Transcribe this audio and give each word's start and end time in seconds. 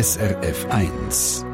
SRF 0.00 0.66
1. 0.70 1.44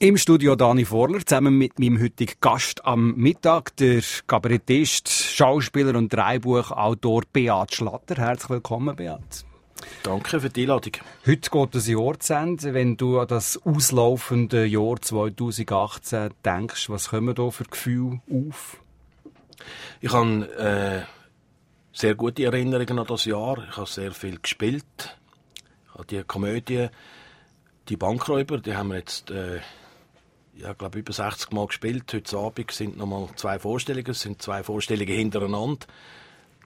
Im 0.00 0.16
Studio 0.16 0.56
Dani 0.56 0.84
Vorler, 0.84 1.24
zusammen 1.24 1.56
mit 1.56 1.78
meinem 1.78 2.02
heutigen 2.02 2.34
Gast 2.40 2.84
am 2.84 3.14
Mittag, 3.14 3.76
der 3.76 4.02
Kabarettist, 4.26 5.08
Schauspieler 5.08 5.96
und 5.96 6.12
Dreibuchautor 6.12 7.22
Beat 7.32 7.72
Schlatter. 7.72 8.16
Herzlich 8.16 8.50
willkommen, 8.50 8.96
Beat. 8.96 9.44
Danke 10.02 10.40
für 10.40 10.50
die 10.50 10.62
Einladung. 10.62 10.94
Heute 11.24 11.50
geht 11.50 11.74
das 11.76 11.86
Jahr 11.86 12.18
zu 12.18 12.34
Ende. 12.34 12.74
Wenn 12.74 12.96
du 12.96 13.20
an 13.20 13.28
das 13.28 13.56
auslaufende 13.64 14.66
Jahr 14.66 15.00
2018 15.00 16.30
denkst, 16.44 16.90
was 16.90 17.10
kommen 17.10 17.32
da 17.32 17.48
für 17.50 17.62
Gefühle 17.62 18.20
auf? 18.28 18.80
Ich 20.00 20.12
habe 20.12 20.52
äh, 20.58 21.02
sehr 21.92 22.16
gute 22.16 22.42
Erinnerungen 22.42 22.98
an 22.98 23.06
das 23.06 23.24
Jahr. 23.24 23.64
Ich 23.70 23.76
habe 23.76 23.86
sehr 23.86 24.10
viel 24.10 24.40
gespielt. 24.40 25.16
Die 26.04 26.22
Komödie, 26.24 26.88
die 27.88 27.96
Bankräuber, 27.96 28.58
die 28.58 28.74
haben 28.74 28.88
wir 28.88 28.96
jetzt, 28.96 29.30
äh, 29.30 29.60
ja, 30.54 30.72
glaube 30.74 30.98
über 30.98 31.12
60 31.12 31.52
Mal 31.52 31.66
gespielt. 31.66 32.12
Heute 32.12 32.36
Abend 32.36 32.70
sind 32.70 32.96
noch 32.96 33.06
mal 33.06 33.28
zwei 33.36 33.58
Vorstellungen, 33.58 34.10
es 34.10 34.20
sind 34.20 34.42
zwei 34.42 34.62
Vorstellungen 34.62 35.12
hintereinander. 35.12 35.86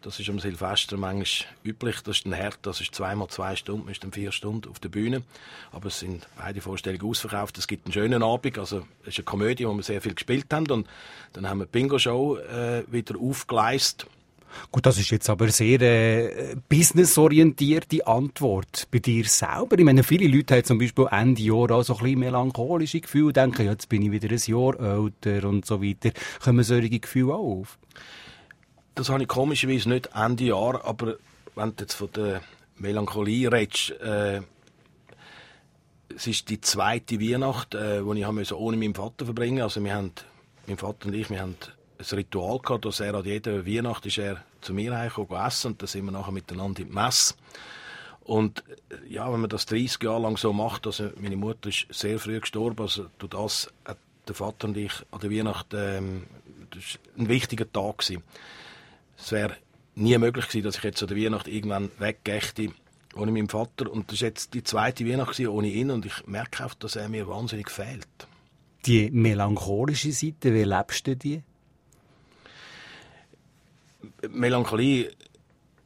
Das 0.03 0.19
ist 0.19 0.31
am 0.31 0.39
Silvester 0.39 0.97
manchmal 0.97 1.53
üblich. 1.63 2.01
Das 2.03 2.19
ist 2.19 2.27
ein 2.27 2.33
Herd, 2.33 2.59
das 2.63 2.81
ist 2.81 2.95
zweimal 2.95 3.29
zwei 3.29 3.55
Stunden, 3.55 3.89
ist 3.91 4.03
dann 4.03 4.13
vier 4.13 4.33
Stunden 4.33 4.71
auf 4.71 4.79
der 4.79 4.89
Bühne. 4.89 5.23
Aber 5.73 5.89
es 5.89 5.99
sind 5.99 6.27
beide 6.39 6.63
Vorstellungen 6.63 7.05
ausverkauft. 7.05 7.59
Es 7.59 7.69
gibt 7.69 7.85
einen 7.85 7.93
schönen 7.93 8.23
Abend. 8.23 8.59
Also, 8.59 8.87
es 9.03 9.09
ist 9.09 9.19
eine 9.19 9.25
Komödie, 9.25 9.67
wo 9.67 9.75
wir 9.75 9.83
sehr 9.83 10.01
viel 10.01 10.15
gespielt 10.15 10.47
haben. 10.53 10.71
Und 10.71 10.89
dann 11.35 11.49
haben 11.49 11.59
wir 11.59 11.67
die 11.67 11.73
Bingo-Show 11.73 12.39
äh, 12.39 12.85
wieder 12.91 13.21
aufgeleistet. 13.21 14.09
Gut, 14.71 14.87
das 14.87 14.99
ist 14.99 15.11
jetzt 15.11 15.29
aber 15.31 15.49
sehr 15.49 15.81
äh, 15.81 16.57
businessorientierte 16.69 18.07
Antwort 18.07 18.89
bei 18.91 18.99
dir 18.99 19.25
selber. 19.25 19.79
Ich 19.79 19.85
meine, 19.85 20.03
viele 20.03 20.27
Leute 20.29 20.57
haben 20.57 20.65
zum 20.65 20.79
Beispiel 20.79 21.07
Ende 21.11 21.43
Jahr 21.43 21.71
auch 21.71 21.83
so 21.83 21.97
ein 21.97 22.03
bisschen 22.03 22.21
melancholische 22.21 23.01
Gefühle, 23.01 23.33
denken, 23.33 23.67
ja, 23.67 23.73
jetzt 23.73 23.89
bin 23.89 24.03
ich 24.03 24.11
wieder 24.11 24.29
ein 24.31 24.41
Jahr 24.45 24.79
älter 24.81 25.49
und 25.49 25.67
so 25.67 25.83
weiter. 25.83 26.11
Kommen 26.43 26.65
solche 26.65 26.99
Gefühle 26.99 27.35
auch 27.35 27.61
auf? 27.61 27.79
Das 28.95 29.09
habe 29.09 29.23
ich 29.23 29.29
komischerweise 29.29 29.89
nicht 29.89 30.11
Ende 30.15 30.45
Jahr, 30.45 30.85
aber 30.85 31.17
wenn 31.55 31.75
du 31.77 31.83
jetzt 31.83 31.95
von 31.95 32.11
der 32.13 32.43
Melancholie 32.77 33.51
redest, 33.51 33.93
äh, 34.01 34.41
es 36.15 36.27
ist 36.27 36.49
die 36.49 36.61
zweite 36.61 37.21
Weihnacht, 37.21 37.75
äh, 37.75 38.03
die 38.03 38.21
ich 38.21 38.53
ohne 38.53 38.77
meinen 38.77 38.95
Vater 38.95 39.25
verbringen 39.25 39.63
Also 39.63 39.83
wir 39.83 39.95
haben, 39.95 40.13
mein 40.67 40.77
Vater 40.77 41.07
und 41.07 41.15
ich, 41.15 41.31
wir 41.31 41.41
haben 41.41 41.57
ein 42.01 42.17
Ritual 42.19 42.59
gehabt, 42.59 42.85
dass 42.85 43.01
er 43.01 43.15
an 43.15 43.25
jeder 43.25 43.67
Weihnacht 43.67 44.07
ist 44.07 44.19
er 44.19 44.43
zu 44.61 44.73
mir 44.75 44.97
heimgekommen 44.97 45.47
essen 45.47 45.73
und 45.73 45.83
dann 45.83 45.89
sind 45.89 46.05
wir 46.05 46.13
nachher 46.13 46.33
miteinander 46.33 46.81
in 46.81 46.89
die 46.89 46.95
Messe. 46.95 47.35
Und 48.23 48.65
äh, 48.89 49.13
ja, 49.13 49.33
wenn 49.33 49.41
man 49.41 49.51
das 49.51 49.67
30 49.67 50.03
Jahre 50.03 50.23
lang 50.23 50.37
so 50.37 50.53
macht, 50.53 50.87
also 50.87 51.11
meine 51.21 51.37
Mutter 51.37 51.69
ist 51.69 51.87
sehr 51.91 52.19
früh 52.19 52.41
gestorben, 52.41 52.83
also 52.83 53.07
durch 53.19 53.31
das 53.31 53.73
hat 53.85 53.99
der 54.29 54.35
Vater 54.35 54.69
und 54.69 54.77
ich 54.77 54.93
an 55.11 55.21
der 55.21 55.31
Weihnacht 55.31 55.67
ähm, 55.75 56.25
das 56.71 56.99
ein 57.19 57.29
wichtiger 57.29 57.71
Tag 57.71 57.99
gewesen. 57.99 58.23
Es 59.19 59.33
wäre 59.33 59.57
nie 59.95 60.17
möglich 60.19 60.47
gewesen, 60.47 60.65
dass 60.65 60.77
ich 60.79 60.85
jetzt 60.85 61.03
an 61.03 61.09
der 61.09 61.17
Weihnacht 61.17 61.49
irgendwann 61.49 61.91
weggächte 61.99 62.71
ohne 63.17 63.33
meinen 63.33 63.49
Vater. 63.49 63.91
Und 63.91 64.09
das 64.09 64.15
ist 64.15 64.21
jetzt 64.21 64.55
die 64.55 64.63
zweite 64.63 65.07
Weihnacht 65.07 65.33
gewesen, 65.33 65.49
ohne 65.49 65.69
ihn 65.69 65.91
und 65.91 66.07
ich 66.07 66.27
merke 66.27 66.65
auch, 66.65 66.75
dass 66.75 66.97
er 66.97 67.09
mir 67.09 67.27
wahnsinnig 67.27 67.71
fehlt. 67.71 68.07
Die 68.87 69.11
melancholische 69.11 70.13
Seite, 70.13 70.55
wie 70.55 70.63
lebst 70.63 71.07
du 71.07 71.17
die? 71.17 71.43
Melancholie 74.29 75.11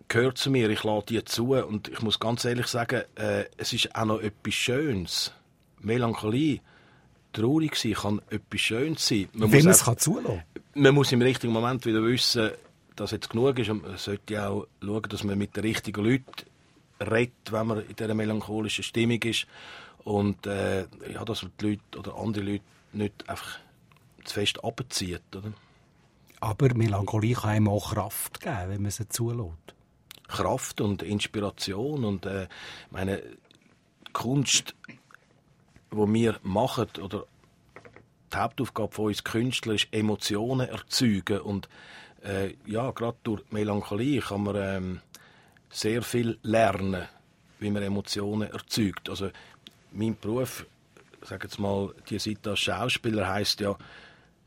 gehört 0.09 0.39
zu 0.39 0.51
mir, 0.51 0.71
ich 0.71 0.85
lade 0.85 1.07
die 1.09 1.25
zu 1.25 1.55
und 1.55 1.89
ich 1.89 2.03
muss 2.03 2.21
ganz 2.21 2.45
ehrlich 2.45 2.67
sagen, 2.67 3.03
äh, 3.17 3.45
es 3.57 3.73
ist 3.73 3.95
auch 3.95 4.05
noch 4.05 4.21
etwas 4.21 4.55
Schönes. 4.55 5.33
Melancholie, 5.81 6.61
traurig 7.33 7.77
sein, 7.77 7.95
kann 7.95 8.23
etwas 8.31 8.61
Schönes 8.61 9.07
sein. 9.07 9.29
Man 9.33 9.53
Wenn 9.53 9.65
man 9.65 9.73
es 9.73 9.85
kann 9.85 9.99
zulassen 9.99 10.43
Man 10.75 10.95
muss 10.95 11.13
im 11.13 11.23
richtigen 11.23 11.53
Moment 11.53 11.85
wieder 11.87 12.03
wissen, 12.03 12.51
dass 12.97 13.11
jetzt 13.11 13.31
genug 13.31 13.59
ist 13.59 13.71
und 13.71 13.83
man 13.83 13.97
sollte 13.97 14.49
auch 14.49 14.67
schauen, 14.81 15.03
dass 15.09 15.25
man 15.25 15.37
mit 15.37 15.57
den 15.57 15.65
richtigen 15.65 16.05
Leuten 16.05 16.25
redet, 17.01 17.51
wenn 17.51 17.67
man 17.67 17.81
in 17.81 17.97
dieser 17.97 18.15
melancholischen 18.15 18.85
Stimmung 18.85 19.23
ist 19.23 19.47
und 20.05 20.47
äh, 20.47 20.87
ja, 21.13 21.25
dass 21.25 21.43
man 21.43 21.53
die 21.61 21.71
Leute 21.71 21.99
oder 21.99 22.17
andere 22.17 22.45
Leute 22.45 22.65
nicht 22.93 23.29
einfach 23.29 23.59
zu 24.25 24.35
fest 24.35 24.63
abzieht. 24.65 25.23
Oder? 25.35 25.53
Aber 26.45 26.75
Melancholie 26.75 27.35
kann 27.35 27.51
einem 27.51 27.69
auch 27.69 27.95
Kraft 27.95 28.41
geben, 28.41 28.69
wenn 28.69 28.83
man 28.83 28.91
sie 28.91 29.09
zulässt. 29.09 29.75
Kraft 30.29 30.83
und 30.83 31.03
Inspiration 31.03 32.05
und 32.05 32.27
äh, 32.27 32.49
meine 32.91 33.23
Kunst, 34.13 34.75
wo 35.91 36.07
wir 36.07 36.39
machen 36.43 36.89
oder 37.01 37.25
die 38.31 38.37
Hauptaufgabe 38.37 38.93
von 38.93 39.07
uns 39.07 39.25
Künstlern 39.25 39.77
ist 39.77 39.89
Emotionen 39.91 40.69
erzeugen 40.69 41.41
und 41.41 41.71
äh, 42.23 42.53
ja 42.67 42.91
gerade 42.91 43.17
durch 43.23 43.43
Melancholie 43.51 44.21
kann 44.21 44.43
man 44.43 44.57
ähm, 44.57 45.01
sehr 45.71 46.03
viel 46.03 46.39
lernen, 46.43 47.09
wie 47.59 47.71
man 47.71 47.83
Emotionen 47.83 48.51
erzeugt. 48.51 49.09
Also 49.09 49.31
mein 49.93 50.15
Beruf, 50.21 50.67
sage 51.23 51.45
jetzt 51.45 51.59
mal, 51.59 51.95
die 52.11 52.19
Seite 52.19 52.51
als 52.51 52.61
Schauspieler 52.61 53.29
heißt 53.29 53.61
ja 53.61 53.79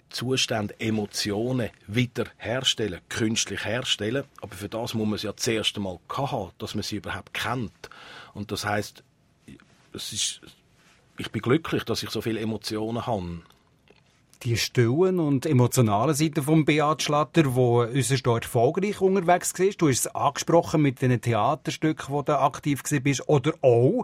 Zustände, 0.10 0.80
Emotionen 0.80 1.70
wiederherstellen, 1.88 3.02
künstlich 3.10 3.66
herstellen. 3.66 4.24
Aber 4.42 4.56
für 4.56 4.70
das 4.70 4.94
muss 4.94 5.06
man 5.06 5.16
es 5.16 5.24
ja 5.24 5.36
zuerst 5.36 5.76
einmal 5.78 6.00
haben, 6.10 6.52
dass 6.58 6.76
man 6.76 6.84
sie 6.84 6.98
überhaupt 6.98 7.34
kennt. 7.34 7.90
Und 8.34 8.52
das 8.52 8.66
heißt, 8.66 9.04
es 9.94 10.14
ist, 10.14 10.42
ich 11.18 11.32
bin 11.32 11.42
glücklich, 11.42 11.84
dass 11.84 12.04
ich 12.04 12.10
so 12.10 12.22
viele 12.22 12.40
Emotionen 12.40 13.06
habe 13.06 13.42
die 14.44 14.58
stillen 14.58 15.20
und 15.20 15.46
emotionalen 15.46 16.16
Seite 16.16 16.44
von 16.44 16.66
Beat 16.66 17.02
Schlatter, 17.02 17.56
wo 17.56 17.86
dort 17.86 18.44
erfolgreich 18.44 19.02
unterwegs 19.02 19.58
war. 19.58 19.68
Du 19.78 19.90
hast 19.90 20.00
es 20.00 20.16
angesprochen 20.16 20.82
mit 20.82 21.02
den 21.02 21.20
Theaterstücken, 21.20 22.14
wo 22.14 22.22
du 22.22 22.40
aktiv 22.40 22.84
bist, 23.04 23.28
oder 23.28 23.54
auch 23.62 24.04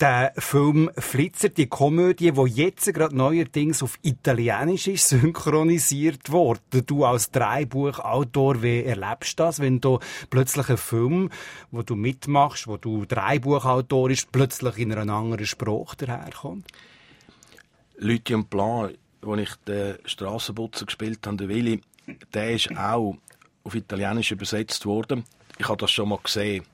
der 0.00 0.32
Film 0.38 0.90
Flitzer, 0.96 1.50
die 1.50 1.66
Komödie, 1.66 2.36
wo 2.36 2.46
jetzt 2.46 2.92
gerade 2.94 3.16
neuerdings 3.16 3.82
auf 3.82 3.98
Italienisch 4.02 4.88
ist 4.88 5.08
synchronisiert 5.08 6.32
worden. 6.32 6.60
Du 6.86 7.04
als 7.04 7.30
Dreibuchautor, 7.30 8.62
wie 8.62 8.84
erlebst 8.84 9.38
du 9.38 9.44
das, 9.44 9.60
wenn 9.60 9.80
du 9.80 9.98
plötzlich 10.30 10.68
einen 10.68 10.78
Film, 10.78 11.30
wo 11.70 11.82
du 11.82 11.94
mitmachst, 11.94 12.66
wo 12.66 12.76
du 12.76 13.04
Dreibuchautor 13.04 14.08
bist, 14.08 14.32
plötzlich 14.32 14.78
in 14.78 14.92
einer 14.92 15.12
anderen 15.12 15.46
Sprache 15.46 15.96
daherkommt? 15.98 16.66
Leute 17.96 18.34
und 18.34 18.50
Plan 18.50 18.92
wo 19.24 19.34
ich 19.36 19.54
den 19.66 19.98
Strassenputzer 20.04 20.86
gespielt 20.86 21.26
habe, 21.26 21.36
der 21.36 21.48
Willi, 21.48 21.80
der 22.32 22.52
ist 22.52 22.70
auch 22.76 23.16
auf 23.62 23.74
Italienisch 23.74 24.30
übersetzt 24.30 24.86
worden. 24.86 25.24
Ich 25.58 25.68
habe 25.68 25.78
das 25.78 25.90
schon 25.90 26.08
mal 26.08 26.18
gesehen, 26.22 26.64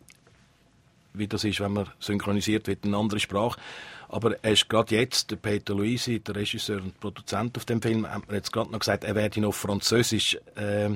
wie 1.13 1.29
das 1.29 1.45
ist, 1.45 1.61
wenn 1.61 1.73
man 1.73 1.89
synchronisiert 1.99 2.67
wird 2.67 2.85
in 2.85 2.91
eine 2.95 3.03
andere 3.03 3.21
Sprache. 3.21 3.61
Aber 4.09 4.43
er 4.43 4.53
ist 4.53 4.69
gerade 4.69 4.95
jetzt, 4.97 5.31
der 5.31 5.37
Peter 5.37 5.75
Luisi, 5.75 6.19
der 6.21 6.37
Regisseur 6.37 6.83
und 6.83 6.99
Produzent 6.99 7.57
auf 7.57 7.65
dem 7.65 7.81
Film, 7.81 8.09
hat 8.09 8.29
mir 8.29 8.37
jetzt 8.37 8.53
gerade 8.53 8.71
noch 8.71 8.81
gesagt, 8.81 9.05
er 9.05 9.15
werde 9.15 9.47
auf 9.47 9.57
Französisch 9.57 10.37
äh, 10.57 10.91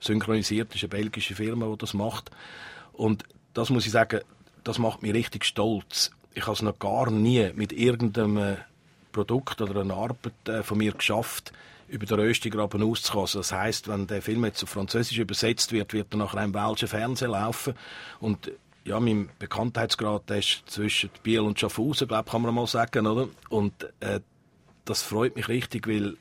synchronisiert. 0.00 0.70
Das 0.70 0.76
ist 0.76 0.82
eine 0.82 0.88
belgische 0.88 1.34
Firma, 1.34 1.66
die 1.66 1.78
das 1.78 1.94
macht. 1.94 2.30
Und 2.92 3.24
das 3.54 3.70
muss 3.70 3.86
ich 3.86 3.92
sagen, 3.92 4.20
das 4.64 4.78
macht 4.78 5.02
mich 5.02 5.14
richtig 5.14 5.44
stolz. 5.44 6.10
Ich 6.34 6.42
habe 6.42 6.52
es 6.52 6.62
noch 6.62 6.78
gar 6.78 7.10
nie 7.10 7.50
mit 7.54 7.72
irgendeinem 7.72 8.56
Produkt 9.12 9.60
oder 9.60 9.80
eine 9.80 9.94
Arbeit 9.94 10.48
äh, 10.48 10.62
von 10.62 10.78
mir 10.78 10.92
geschafft, 10.92 11.52
über 11.88 12.06
den 12.06 12.20
Röstigraben 12.20 12.82
auszukommen. 12.82 13.24
Also 13.24 13.40
das 13.40 13.52
heißt, 13.52 13.88
wenn 13.88 14.06
der 14.06 14.22
Film 14.22 14.44
jetzt 14.44 14.62
auf 14.62 14.70
Französisch 14.70 15.18
übersetzt 15.18 15.72
wird, 15.72 15.92
wird 15.92 16.12
er 16.12 16.18
nachher 16.18 16.44
im 16.44 16.54
welschen 16.54 16.88
Fernsehen 16.88 17.32
laufen 17.32 17.74
und 18.20 18.50
ja, 18.84 18.98
mein 18.98 19.28
Bekanntheitsgrad 19.38 20.30
ist 20.30 20.62
zwischen 20.66 21.10
Biel 21.22 21.40
und 21.40 21.60
Schaffhausen, 21.60 22.08
glaube 22.08 22.30
kann 22.30 22.42
man 22.42 22.54
mal 22.54 22.66
sagen, 22.66 23.06
oder? 23.06 23.28
Und 23.50 23.74
äh, 24.00 24.20
das 24.84 25.02
freut 25.02 25.36
mich 25.36 25.48
richtig, 25.48 25.86
weil 25.86 26.16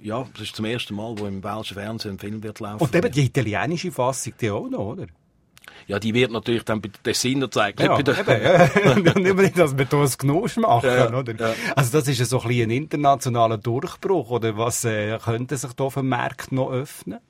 ja, 0.00 0.26
das 0.32 0.42
ist 0.42 0.56
zum 0.56 0.64
ersten 0.64 0.94
Mal, 0.94 1.18
wo 1.18 1.26
im 1.26 1.42
welschen 1.42 1.74
Fernsehen 1.74 2.12
ein 2.12 2.18
Film 2.18 2.42
wird 2.42 2.60
laufen. 2.60 2.84
Und 2.84 2.94
eben 2.94 3.10
die 3.10 3.24
italienische 3.24 3.90
Fassung, 3.90 4.34
die 4.40 4.50
auch 4.50 4.68
noch, 4.68 4.78
oder? 4.78 5.06
Ja, 5.86 5.98
die 5.98 6.12
wird 6.14 6.30
natürlich 6.30 6.64
dann 6.64 6.80
bei 6.80 6.88
den 6.88 7.02
Tessiner 7.02 7.46
gezeigt. 7.46 7.80
Ja, 7.80 7.96
nicht 7.96 8.08
eben, 8.08 8.42
ja. 8.42 9.34
nicht 9.34 9.58
dass 9.58 9.76
wir 9.76 9.86
hier 9.88 9.98
ein 9.98 10.10
Genuss 10.18 10.56
machen, 10.56 10.90
ja, 10.90 11.12
oder? 11.12 11.34
Ja. 11.34 11.54
Also 11.76 11.98
das 11.98 12.08
ist 12.08 12.28
so 12.28 12.40
ein, 12.40 12.50
ein 12.50 12.70
internationaler 12.70 13.58
Durchbruch, 13.58 14.30
oder 14.30 14.56
was 14.56 14.84
äh, 14.84 15.18
könnte 15.18 15.56
sich 15.56 15.72
da 15.72 15.84
auf 15.84 15.94
dem 15.94 16.08
Markt 16.08 16.52
noch 16.52 16.70
öffnen? 16.70 17.20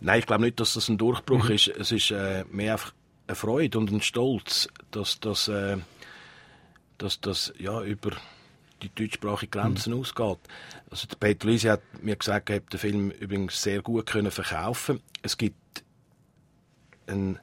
Nein, 0.00 0.20
ich 0.20 0.26
glaube 0.26 0.42
nicht, 0.42 0.58
dass 0.58 0.74
das 0.74 0.88
ein 0.88 0.98
Durchbruch 0.98 1.48
mhm. 1.48 1.54
ist. 1.54 1.68
Es 1.68 1.92
ist 1.92 2.10
äh, 2.10 2.44
mehr 2.50 2.72
einfach 2.72 2.92
eine 3.26 3.36
Freude 3.36 3.78
und 3.78 3.92
ein 3.92 4.00
Stolz, 4.00 4.68
dass 4.90 5.20
das, 5.20 5.48
äh, 5.48 5.76
dass 6.98 7.20
das 7.20 7.52
ja, 7.58 7.82
über 7.82 8.12
die 8.82 8.90
deutschsprachige 8.94 9.58
Grenzen 9.58 9.92
mhm. 9.92 10.00
ausgeht. 10.00 10.38
Also 10.90 11.06
der 11.06 11.16
Peter 11.16 11.46
Lysi 11.46 11.68
hat 11.68 11.82
mir 12.02 12.16
gesagt, 12.16 12.50
er 12.50 12.56
hat 12.56 12.72
den 12.72 12.80
Film 12.80 13.10
übrigens 13.10 13.62
sehr 13.62 13.82
gut 13.82 14.06
können 14.06 14.30
verkaufen. 14.30 15.00
Es 15.22 15.36
gibt 15.36 15.84
einen 17.06 17.38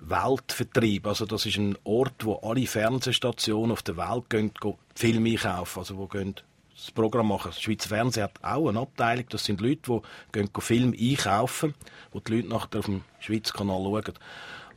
Weltvertrieb. 0.00 1.06
Also 1.06 1.26
das 1.26 1.46
ist 1.46 1.56
ein 1.56 1.76
Ort, 1.84 2.24
wo 2.24 2.36
alle 2.36 2.66
Fernsehstationen 2.66 3.72
auf 3.72 3.82
der 3.82 3.96
Welt 3.96 4.30
gehen, 4.30 4.52
gehen 4.60 4.74
Filme 4.94 5.30
einkaufen, 5.30 5.80
also 5.80 5.96
wo 5.96 6.06
gehen 6.06 6.34
das 6.74 6.90
Programm 6.92 7.28
machen. 7.28 7.50
Das 7.50 7.60
Schweizer 7.60 7.88
Fernsehen 7.88 8.24
hat 8.24 8.42
auch 8.42 8.68
eine 8.68 8.80
Abteilung, 8.80 9.26
das 9.30 9.44
sind 9.44 9.60
Leute, 9.60 9.82
die 9.90 10.00
gehen 10.32 10.50
Filme 10.58 10.96
einkaufen, 10.96 11.74
wo 12.12 12.20
die 12.20 12.36
Leute 12.36 12.48
nachher 12.48 12.78
auf 12.78 12.86
dem 12.86 13.02
Schweizer 13.18 13.54
Kanal 13.54 13.82
schauen. 13.82 14.14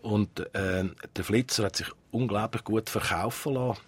Und 0.02 0.40
äh, 0.56 0.86
der 1.16 1.24
Flitzer 1.24 1.66
hat 1.66 1.76
sich 1.76 1.88
unglaublich 2.10 2.64
gut 2.64 2.90
verkaufen 2.90 3.54
lassen. 3.54 3.82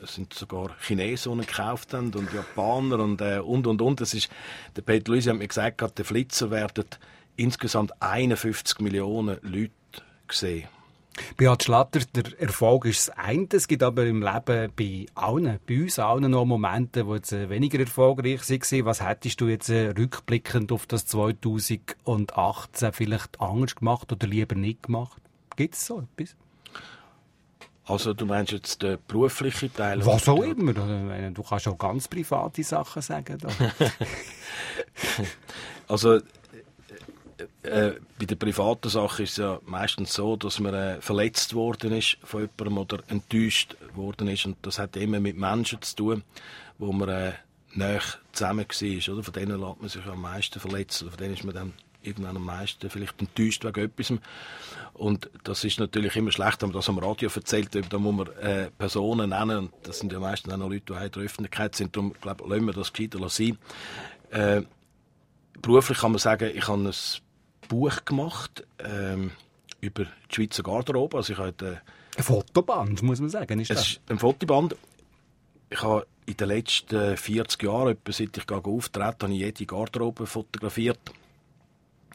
Es 0.00 0.14
sind 0.14 0.32
sogar 0.32 0.76
Chinesen, 0.80 1.40
die 1.40 1.46
gekauft 1.46 1.92
haben, 1.92 2.14
und 2.14 2.32
Japaner 2.32 3.00
und, 3.00 3.20
äh, 3.20 3.40
und, 3.40 3.66
und, 3.66 3.82
und. 3.82 4.00
Das 4.00 4.14
ist, 4.14 4.28
der 4.76 4.82
Peter 4.82 5.10
Luisi 5.10 5.28
hat 5.28 5.38
mir 5.38 5.48
gesagt, 5.48 5.98
der 5.98 6.04
Flitzer 6.04 6.52
werden 6.52 6.84
insgesamt 7.34 8.00
51 8.00 8.78
Millionen 8.78 9.38
Leute 9.42 9.72
gesehen. 10.28 10.68
Beat 11.36 11.64
Schlatter, 11.64 12.00
der 12.14 12.40
Erfolg 12.40 12.84
ist 12.84 13.08
das 13.08 13.18
eine. 13.18 13.48
Es 13.52 13.66
gibt 13.66 13.82
aber 13.82 14.06
im 14.06 14.22
Leben 14.22 14.72
bei 14.76 15.06
allen, 15.14 15.58
bei 15.66 15.82
uns 15.82 15.98
allen 15.98 16.30
noch 16.30 16.44
Momente, 16.44 17.04
die 17.04 17.10
jetzt 17.10 17.32
äh, 17.32 17.50
weniger 17.50 17.80
erfolgreich 17.80 18.48
waren. 18.48 18.84
Was 18.84 19.02
hättest 19.02 19.40
du 19.40 19.48
jetzt 19.48 19.68
äh, 19.68 19.88
rückblickend 19.88 20.70
auf 20.70 20.86
das 20.86 21.06
2018 21.06 22.92
vielleicht 22.92 23.40
anders 23.40 23.74
gemacht 23.74 24.12
oder 24.12 24.26
lieber 24.26 24.54
nicht 24.54 24.84
gemacht? 24.84 25.20
Gibt 25.56 25.74
es 25.74 25.86
so 25.86 26.06
etwas? 26.16 26.36
Also 27.84 28.12
du 28.12 28.26
meinst 28.26 28.52
jetzt 28.52 28.82
den 28.82 28.98
beruflichen 29.08 29.74
Teil? 29.74 30.04
Was 30.04 30.28
auch 30.28 30.42
immer. 30.42 30.74
Du 30.74 31.42
kannst 31.42 31.68
auch 31.68 31.78
ganz 31.78 32.06
private 32.06 32.62
Sachen 32.62 33.00
sagen. 33.00 33.38
also 35.88 36.20
äh, 37.68 38.00
bei 38.18 38.26
der 38.26 38.36
privaten 38.36 38.88
Sache 38.88 39.22
ist 39.22 39.32
es 39.32 39.36
ja 39.38 39.60
meistens 39.64 40.14
so, 40.14 40.36
dass 40.36 40.60
man 40.60 40.74
äh, 40.74 41.00
verletzt 41.00 41.54
worden 41.54 41.92
ist 41.92 42.18
von 42.22 42.42
jemandem 42.42 42.78
oder 42.78 42.98
enttäuscht 43.08 43.76
worden 43.94 44.28
ist. 44.28 44.46
Und 44.46 44.56
das 44.62 44.78
hat 44.78 44.96
immer 44.96 45.20
mit 45.20 45.36
Menschen 45.36 45.80
zu 45.82 45.96
tun, 45.96 46.24
wo 46.78 46.92
man 46.92 47.08
äh, 47.08 47.32
näher 47.74 48.02
zusammen 48.32 48.66
war. 48.68 49.14
Oder? 49.14 49.22
Von 49.22 49.34
denen 49.34 49.60
lässt 49.60 49.80
man 49.80 49.88
sich 49.88 50.06
am 50.06 50.20
meisten 50.20 50.60
verletzen. 50.60 51.10
Von 51.10 51.18
denen 51.18 51.34
ist 51.34 51.44
man 51.44 51.54
dann 51.54 51.72
irgendwann 52.02 52.36
am 52.36 52.44
meisten 52.44 52.88
vielleicht 52.90 53.20
enttäuscht 53.20 53.64
wegen 53.64 53.84
etwas. 53.84 54.12
Und 54.94 55.30
das 55.44 55.64
ist 55.64 55.80
natürlich 55.80 56.16
immer 56.16 56.32
schlecht, 56.32 56.62
wenn 56.62 56.68
man 56.68 56.76
das 56.76 56.88
am 56.88 56.98
Radio 56.98 57.30
erzählt, 57.34 57.70
da 57.74 57.98
muss 57.98 58.14
man 58.14 58.36
äh, 58.38 58.70
Personen 58.78 59.30
nennen, 59.30 59.58
und 59.58 59.72
das 59.82 59.98
sind 59.98 60.12
ja 60.12 60.20
meistens 60.20 60.52
auch 60.52 60.58
noch 60.58 60.70
Leute, 60.70 60.94
die 60.94 61.04
in 61.04 61.12
der 61.12 61.22
Öffentlichkeit 61.22 61.74
sind, 61.74 61.96
darum 61.96 62.14
glaube 62.20 62.48
lassen 62.48 62.66
wir 62.66 62.72
das 62.72 62.92
gescheiter 62.92 63.28
sein. 63.28 63.58
Äh, 64.30 64.62
beruflich 65.60 65.98
kann 65.98 66.12
man 66.12 66.18
sagen, 66.18 66.50
ich 66.54 66.68
habe 66.68 66.82
ein 66.82 66.94
Buch 67.68 68.04
gemacht 68.04 68.64
ähm, 68.78 69.32
über 69.80 70.04
die 70.04 70.34
Schweizer 70.34 70.62
Garderobe. 70.62 71.18
Also 71.18 71.32
ich 71.34 71.38
habe, 71.38 71.80
ein 72.16 72.24
Fotoband, 72.24 73.02
muss 73.02 73.20
man 73.20 73.30
sagen, 73.30 73.60
ist 73.60 73.70
das? 73.70 73.78
Es 73.78 73.88
ist 73.88 74.00
ein 74.08 74.18
Fotoband. 74.18 74.76
Ich 75.70 75.82
habe 75.82 76.06
in 76.26 76.36
den 76.36 76.48
letzten 76.48 77.16
40 77.16 77.62
Jahren, 77.62 77.92
etwa 77.92 78.12
seit 78.12 78.36
ich 78.36 78.50
auftrete, 78.50 79.24
habe 79.24 79.32
ich 79.32 79.38
jede 79.38 79.66
Garderobe 79.66 80.26
fotografiert. 80.26 80.98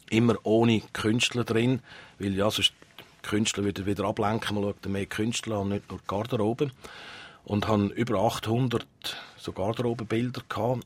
Immer 0.09 0.35
ohne 0.43 0.81
Künstler 0.91 1.43
drin, 1.43 1.79
weil 2.19 2.33
ja, 2.35 2.51
sonst 2.51 2.73
Künstler 3.21 3.65
wieder, 3.65 3.85
wieder 3.85 4.03
ablenken. 4.05 4.55
Man 4.55 4.65
schaut 4.65 4.85
mehr 4.85 5.05
Künstler 5.05 5.57
an, 5.57 5.69
nicht 5.69 5.89
nur 5.89 5.99
Garderobe. 6.05 6.71
Und 7.45 7.67
habe 7.67 7.85
über 7.87 8.19
800 8.19 8.85
so 9.37 9.51
Garderobenbilder 9.51 10.41
gehabt 10.47 10.85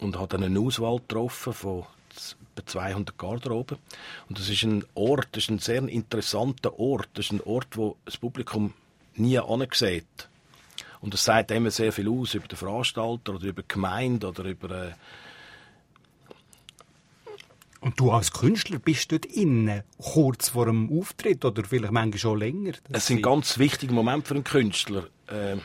und 0.00 0.16
habe 0.16 0.28
dann 0.28 0.44
eine 0.44 0.60
Auswahl 0.60 0.98
getroffen 0.98 1.52
von 1.52 1.86
200 2.64 3.18
Garderoben. 3.18 3.78
Und 4.28 4.38
das 4.38 4.48
ist 4.48 4.62
ein 4.62 4.84
Ort, 4.94 5.28
das 5.32 5.44
ist 5.44 5.50
ein 5.50 5.58
sehr 5.58 5.82
interessanter 5.88 6.78
Ort. 6.78 7.08
Das 7.14 7.26
ist 7.26 7.32
ein 7.32 7.40
Ort, 7.40 7.76
wo 7.76 7.96
das 8.04 8.16
Publikum 8.16 8.74
nie 9.16 9.38
ansieht. 9.38 10.28
Und 11.00 11.12
das 11.12 11.24
sagt 11.24 11.50
immer 11.50 11.70
sehr 11.70 11.92
viel 11.92 12.08
aus 12.08 12.34
über 12.34 12.48
den 12.48 12.56
Veranstalter 12.56 13.34
oder 13.34 13.46
über 13.46 13.62
die 13.62 13.68
Gemeinde 13.68 14.28
oder 14.28 14.44
über... 14.44 14.70
Äh 14.70 14.92
und 17.80 18.00
du 18.00 18.10
als 18.10 18.32
Künstler 18.32 18.78
bist 18.78 19.12
dort 19.12 19.26
innen, 19.26 19.82
kurz 19.98 20.48
vor 20.48 20.64
dem 20.64 20.90
Auftritt 20.98 21.44
oder 21.44 21.64
vielleicht 21.64 21.92
manchmal 21.92 22.18
schon 22.18 22.38
länger? 22.38 22.72
Es 22.90 23.08
sind 23.08 23.22
ganz 23.22 23.58
wichtige 23.58 23.92
Momente 23.92 24.28
für 24.28 24.34
einen 24.36 24.44
Künstler. 24.44 25.04
Äh, 25.26 25.58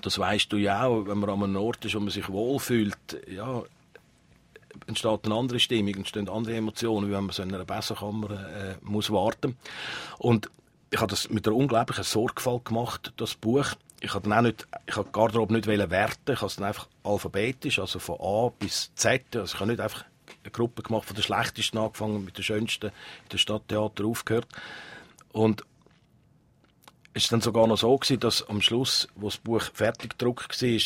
das 0.00 0.18
weißt 0.18 0.50
du 0.50 0.56
ja 0.56 0.84
auch, 0.84 1.06
wenn 1.06 1.18
man 1.18 1.28
an 1.28 1.42
einem 1.42 1.56
Ort 1.56 1.84
ist, 1.84 1.94
wo 1.94 2.00
man 2.00 2.08
sich 2.08 2.30
wohlfühlt. 2.30 2.96
Ja, 3.28 3.64
entsteht 4.86 5.24
eine 5.24 5.34
andere 5.34 5.60
Stimmung, 5.60 5.94
entstehen 5.94 6.28
andere 6.28 6.56
Emotionen, 6.56 7.08
wie 7.08 7.12
wenn 7.12 7.24
man 7.24 7.32
so 7.32 7.42
in 7.42 7.54
einer 7.54 7.64
Besserkammer 7.64 8.30
äh, 8.30 8.76
muss 8.82 9.10
warten 9.10 9.56
Und 10.18 10.50
ich 10.90 11.00
habe 11.00 11.10
das 11.10 11.30
mit 11.30 11.46
einer 11.46 11.56
unglaublichen 11.56 12.04
Sorgfalt 12.04 12.64
gemacht, 12.64 13.12
das 13.16 13.34
Buch. 13.34 13.66
Ich 14.00 14.14
habe 14.14 14.34
auch 14.34 14.42
nicht, 14.42 14.66
ich 14.86 14.96
habe 14.96 15.10
Garderobe 15.10 15.54
nicht 15.54 15.66
werten, 15.66 16.32
ich 16.32 16.36
habe 16.36 16.46
es 16.46 16.56
dann 16.56 16.66
einfach 16.66 16.88
alphabetisch, 17.02 17.78
also 17.78 17.98
von 17.98 18.20
A 18.20 18.52
bis 18.58 18.94
Z. 18.94 19.34
Also 19.34 19.54
ich 19.54 19.60
habe 19.60 19.70
nicht 19.70 19.80
einfach 19.80 20.04
eine 20.44 20.50
Gruppe 20.52 20.82
gemacht, 20.82 21.06
von 21.06 21.16
der 21.16 21.22
schlechtesten 21.22 21.78
angefangen, 21.78 22.24
mit 22.24 22.38
der 22.38 22.42
schönsten 22.42 22.86
in 22.86 23.28
der 23.32 23.38
Stadttheater 23.38 24.04
aufgehört. 24.04 24.46
Und 25.32 25.64
es 27.14 27.24
war 27.24 27.38
dann 27.38 27.40
sogar 27.40 27.66
noch 27.66 27.78
so 27.78 27.96
gewesen, 27.96 28.20
dass 28.20 28.46
am 28.48 28.60
Schluss, 28.60 29.08
wo 29.14 29.28
das 29.28 29.38
Buch 29.38 29.62
fertig 29.72 30.10
gedruckt 30.10 30.62
war, 30.62 30.80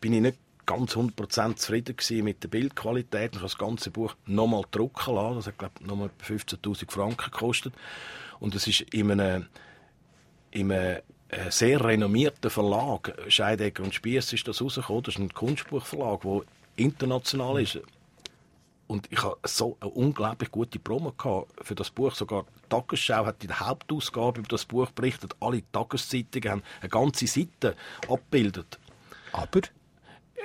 bin 0.00 0.12
ich 0.12 0.20
nicht 0.20 0.38
ganz 0.70 0.94
100% 0.94 1.56
zufrieden 1.56 2.24
mit 2.24 2.44
der 2.44 2.48
Bildqualität. 2.48 3.32
Ich 3.32 3.38
habe 3.38 3.46
das 3.46 3.58
ganze 3.58 3.90
Buch 3.90 4.14
nochmal 4.26 4.62
drucken 4.70 5.14
lassen. 5.16 5.34
Das 5.36 5.46
hat, 5.48 5.58
glaube 5.58 5.74
ich, 5.80 5.86
nochmal 5.86 6.10
15.000 6.24 6.90
Franken 6.90 7.30
gekostet. 7.30 7.74
Und 8.38 8.54
es 8.54 8.68
ist 8.68 8.82
in 8.92 9.10
einem, 9.10 9.46
in 10.52 10.70
einem 10.70 10.98
äh, 11.28 11.50
sehr 11.50 11.84
renommierten 11.84 12.50
Verlag, 12.50 13.12
Scheidegger 13.26 13.82
und 13.82 13.94
Spiess 13.94 14.32
ist 14.32 14.46
das 14.46 14.62
rausgekommen. 14.62 15.02
Das 15.02 15.14
ist 15.14 15.20
ein 15.20 15.34
Kunstbuchverlag, 15.34 16.20
der 16.22 16.42
international 16.76 17.60
ist. 17.60 17.80
Und 18.86 19.10
ich 19.10 19.22
hatte 19.22 19.38
so 19.44 19.76
eine 19.80 19.90
unglaublich 19.90 20.52
gute 20.52 20.78
Promo 20.78 21.12
für 21.62 21.74
das 21.74 21.90
Buch. 21.90 22.14
Sogar 22.14 22.44
die 22.44 22.68
Tagesschau 22.68 23.26
hat 23.26 23.42
in 23.42 23.48
der 23.48 23.60
Hauptausgabe 23.60 24.38
über 24.38 24.48
das 24.48 24.66
Buch 24.66 24.90
berichtet. 24.92 25.34
Alle 25.40 25.62
Tageszeitungen 25.72 26.48
haben 26.48 26.62
eine 26.80 26.90
ganze 26.90 27.26
Seite 27.26 27.74
abgebildet. 28.08 28.78
Aber 29.32 29.60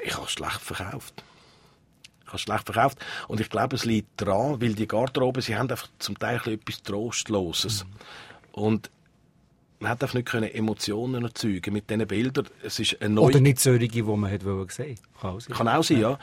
ich 0.04 0.16
habe 0.16 0.26
es 0.26 0.32
schlecht 0.32 0.62
verkauft. 0.62 1.24
Ich 2.22 2.28
habe 2.28 2.38
es 2.38 2.42
schlecht 2.42 2.66
verkauft. 2.66 2.98
Und 3.28 3.40
ich 3.40 3.50
glaube, 3.50 3.76
es 3.76 3.86
liegt 3.86 4.22
daran, 4.22 4.62
weil 4.62 4.74
die 4.74 4.88
Garderobe, 4.88 5.42
sie 5.42 5.56
haben 5.56 5.70
einfach 5.70 5.90
zum 6.00 6.18
Teil 6.18 6.40
etwas 6.46 6.82
Trostloses. 6.84 7.86
Mhm. 7.86 7.90
Und 8.52 8.92
man 9.80 9.92
hat 9.92 10.02
einfach 10.04 10.16
nicht 10.16 10.28
können 10.28 10.50
Emotionen 10.50 11.24
erzeugen 11.24 11.74
mit 11.74 11.90
diesen 11.90 12.08
Bildern. 12.08 12.48
Es 12.64 12.80
ist 12.80 13.02
eine 13.02 13.20
Oder 13.20 13.40
nicht 13.40 13.60
solche, 13.60 13.88
die 13.88 14.02
man 14.02 14.32
hat 14.32 14.42
sehen 14.72 14.98
Kann 15.22 15.32
auch 15.32 15.40
sein. 15.42 15.56
Kann 15.56 15.68
auch 15.68 15.84
sein, 15.84 16.00
ja. 16.00 16.20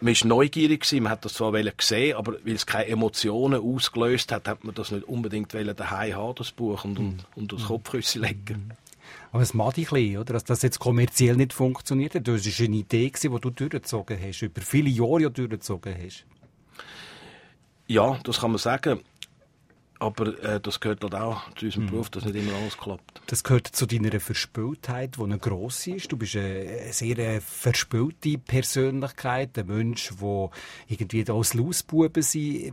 Man 0.00 0.14
war 0.14 0.26
neugierig, 0.26 0.90
man 0.94 1.10
hat 1.10 1.24
das 1.24 1.34
zwar 1.34 1.52
gesehen, 1.52 2.16
aber 2.16 2.34
weil 2.44 2.54
es 2.54 2.66
keine 2.66 2.86
Emotionen 2.86 3.60
ausgelöst 3.60 4.32
hat, 4.32 4.48
hat 4.48 4.64
man 4.64 4.74
das 4.74 4.90
nicht 4.90 5.04
unbedingt 5.04 5.54
daheim 5.54 6.16
haben, 6.16 6.34
das 6.34 6.50
Buch, 6.50 6.84
und, 6.84 6.98
und, 6.98 7.26
und 7.36 7.52
das 7.52 7.64
Kopfküsse 7.66 8.18
legen. 8.18 8.72
Aber 9.30 9.42
es 9.42 9.54
macht 9.54 9.76
dich 9.76 9.92
ein 9.92 10.16
oder? 10.18 10.34
dass 10.34 10.44
das 10.44 10.62
jetzt 10.62 10.78
kommerziell 10.78 11.36
nicht 11.36 11.52
funktioniert 11.52 12.14
hat. 12.14 12.28
Das 12.28 12.44
war 12.46 12.66
eine 12.66 12.76
Idee, 12.76 13.12
die 13.22 13.28
du 13.28 13.50
durchgezogen 13.50 14.18
hast, 14.20 14.42
über 14.42 14.60
viele 14.60 14.90
Jahre 14.90 15.30
durchgezogen 15.30 15.94
hast. 16.02 16.26
Ja, 17.86 18.18
das 18.24 18.40
kann 18.40 18.52
man 18.52 18.58
sagen. 18.58 19.00
Aber 20.02 20.36
äh, 20.42 20.60
das 20.60 20.80
gehört 20.80 21.04
halt 21.04 21.14
auch 21.14 21.54
zu 21.54 21.66
unserem 21.66 21.84
mhm. 21.84 21.90
Beruf, 21.90 22.10
dass 22.10 22.24
nicht 22.24 22.34
immer 22.34 22.56
alles 22.56 22.76
klappt. 22.76 23.22
Das 23.28 23.44
gehört 23.44 23.68
zu 23.68 23.86
deiner 23.86 24.18
Verspültheit, 24.18 25.16
die 25.16 25.22
eine 25.22 25.38
grosse 25.38 25.92
ist. 25.92 26.10
Du 26.10 26.16
bist 26.16 26.34
eine 26.34 26.92
sehr 26.92 27.18
äh, 27.18 27.40
verspülte 27.40 28.36
Persönlichkeit, 28.36 29.56
ein 29.56 29.68
Mensch, 29.68 30.10
der 30.20 30.50
irgendwie 30.88 31.30
als 31.30 31.54
Lausbuben 31.54 32.24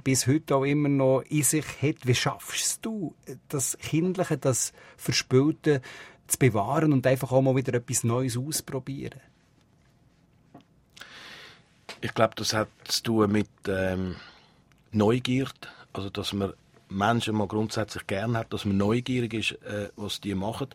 bis 0.03 0.25
heute 0.25 0.55
auch 0.55 0.63
immer 0.63 0.89
noch 0.89 1.21
in 1.29 1.43
sich 1.43 1.65
hat. 1.83 2.07
Wie 2.07 2.15
schaffst 2.15 2.83
du 2.83 3.13
das 3.47 3.77
Kindliche, 3.77 4.39
das 4.39 4.73
Verspülte 4.97 5.83
zu 6.29 6.39
bewahren 6.39 6.93
und 6.93 7.05
einfach 7.05 7.31
auch 7.31 7.41
mal 7.41 7.55
wieder 7.55 7.73
etwas 7.73 8.03
Neues 8.03 8.37
ausprobieren? 8.37 9.19
Ich 12.01 12.13
glaube, 12.13 12.35
das 12.35 12.53
hat 12.53 12.69
zu 12.85 13.03
tun 13.03 13.31
mit 13.31 13.49
ähm, 13.67 14.15
Neugier, 14.91 15.47
also 15.91 16.09
dass 16.09 16.33
man 16.33 16.53
Menschen 16.89 17.35
mal 17.35 17.47
grundsätzlich 17.47 18.07
gerne 18.07 18.39
hat, 18.39 18.53
dass 18.53 18.65
man 18.65 18.77
neugierig 18.77 19.33
ist, 19.33 19.51
äh, 19.63 19.89
was 19.95 20.21
die 20.21 20.35
machen. 20.35 20.67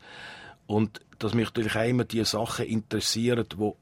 Und 0.67 1.01
dass 1.19 1.35
mich 1.35 1.47
natürlich 1.47 1.77
auch 1.77 1.89
immer 1.89 2.05
die 2.05 2.25
Sachen 2.25 2.67
interessieren, 2.67 3.47
wo 3.57 3.77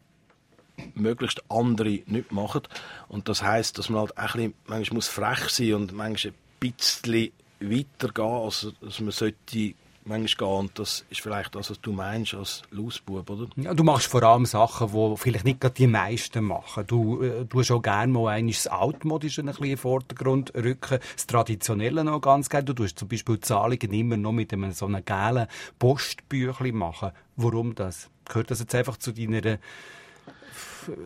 möglichst 0.95 1.43
andere 1.51 2.03
nicht 2.07 2.33
machen. 2.33 2.63
Und 3.09 3.29
das 3.29 3.43
heißt, 3.43 3.79
dass 3.79 3.89
man 3.89 4.01
halt 4.01 4.17
auch 4.17 4.35
ein 4.35 4.53
bisschen, 4.53 4.55
manchmal 4.67 4.97
muss 4.97 5.09
frech 5.09 5.49
sein 5.49 5.75
und 5.75 5.93
manchmal 5.93 6.33
ein 6.33 6.37
bisschen 6.61 7.33
weitergehen, 7.61 8.27
als, 8.27 8.69
als 8.81 9.01
man 9.01 9.11
sollte 9.11 9.75
manchmal 10.05 10.49
gehen. 10.49 10.59
Und 10.59 10.79
das 10.79 11.05
ist 11.11 11.21
vielleicht 11.21 11.55
das, 11.55 11.71
was 11.71 11.81
du 11.81 11.93
meinst 11.93 12.35
als 12.35 12.63
Lausbub, 12.71 13.29
oder? 13.31 13.47
Ja, 13.57 13.75
du 13.75 13.85
machst 13.85 14.07
vor 14.07 14.23
allem 14.23 14.47
Sachen, 14.47 14.89
die 14.93 15.17
vielleicht 15.17 15.45
nicht 15.45 15.61
gerade 15.61 15.75
die 15.75 15.87
meisten 15.87 16.45
machen. 16.45 16.85
Du 16.87 17.23
äh, 17.23 17.45
tust 17.47 17.71
auch 17.71 17.83
gerne 17.83 18.13
mal 18.13 18.29
einmal 18.35 18.53
das 18.53 18.67
Altmodische 18.67 19.43
ein 19.43 19.47
bisschen 19.47 19.65
in 19.65 19.71
den 19.71 19.79
Vordergrund 19.79 20.55
rücken, 20.55 20.99
das 21.15 21.27
Traditionelle 21.27 22.05
noch 22.05 22.21
ganz 22.21 22.49
gerne. 22.49 22.65
Du 22.65 22.75
tust 22.75 22.99
zum 22.99 23.09
Beispiel 23.09 23.41
Zahlungen 23.41 23.93
immer 23.93 24.17
noch 24.17 24.33
mit 24.33 24.53
einem 24.53 24.73
so 24.73 24.87
einem 24.87 25.05
gelben 25.05 25.47
Postbüchlein 25.79 26.75
machen. 26.75 27.13
Warum 27.37 27.75
das? 27.75 28.11
Gehört 28.27 28.51
das 28.51 28.61
jetzt 28.61 28.75
einfach 28.75 28.97
zu 28.97 29.13
deiner 29.13 29.59